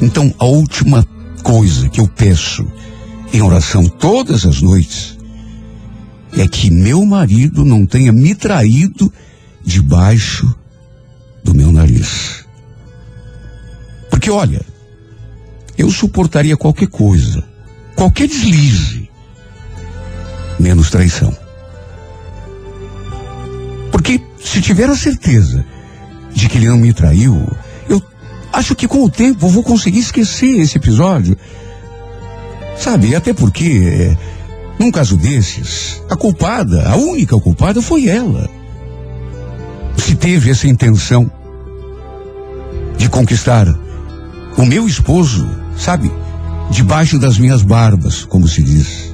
[0.00, 1.06] Então, a última
[1.42, 2.66] coisa que eu peço
[3.32, 5.18] em oração todas as noites
[6.36, 9.12] é que meu marido não tenha me traído
[9.64, 10.54] debaixo
[11.42, 12.44] do meu nariz.
[14.10, 14.71] Porque olha,
[15.76, 17.42] eu suportaria qualquer coisa,
[17.94, 19.10] qualquer deslize,
[20.58, 21.34] menos traição.
[23.90, 25.64] Porque se tiver a certeza
[26.32, 27.46] de que ele não me traiu,
[27.88, 28.02] eu
[28.52, 31.36] acho que com o tempo eu vou conseguir esquecer esse episódio.
[32.76, 34.18] Sabe, até porque, é,
[34.78, 38.48] num caso desses, a culpada, a única culpada foi ela.
[39.96, 41.30] Se teve essa intenção
[42.96, 43.66] de conquistar
[44.56, 46.12] o meu esposo, sabe,
[46.70, 49.12] debaixo das minhas barbas, como se diz.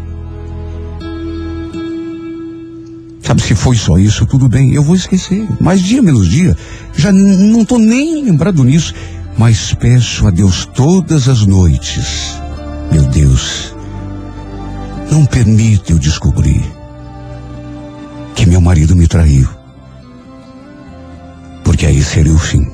[3.22, 5.46] Sabe, se foi só isso, tudo bem, eu vou esquecer.
[5.58, 6.56] Mas dia menos dia,
[6.94, 8.94] já não estou nem lembrado nisso.
[9.36, 12.34] Mas peço a Deus todas as noites,
[12.90, 13.74] meu Deus,
[15.10, 16.62] não permita eu descobrir
[18.34, 19.48] que meu marido me traiu.
[21.62, 22.66] Porque aí seria o fim.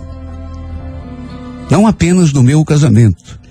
[1.70, 3.43] Não apenas do meu casamento,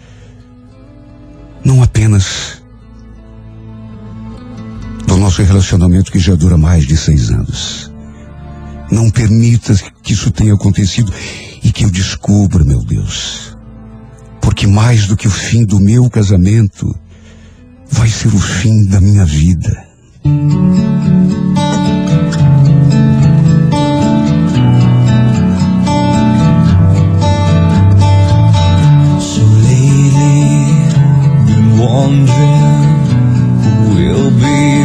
[1.64, 2.62] Não apenas
[5.08, 7.92] do nosso relacionamento que já dura mais de seis anos.
[8.92, 11.12] Não permita que isso tenha acontecido
[11.64, 13.58] e que eu descubra, meu Deus.
[14.42, 16.94] Porque mais do que o fim do meu casamento,
[17.90, 19.88] vai ser o fim da minha vida.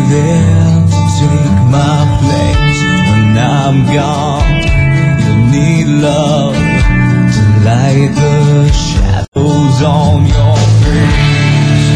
[0.09, 4.55] to Take my place when I'm gone
[5.21, 11.89] You'll need love to light the shadows on your face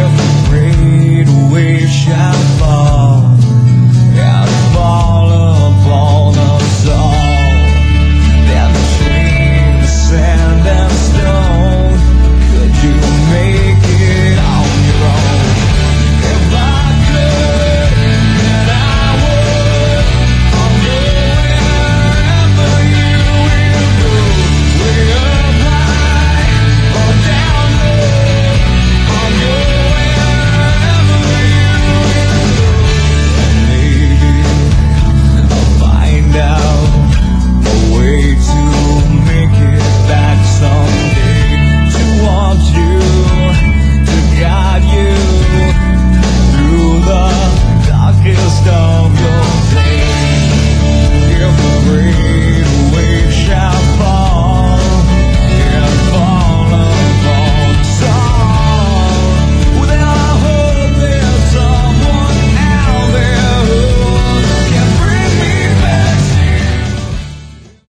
[0.00, 2.85] If a great wave shall fall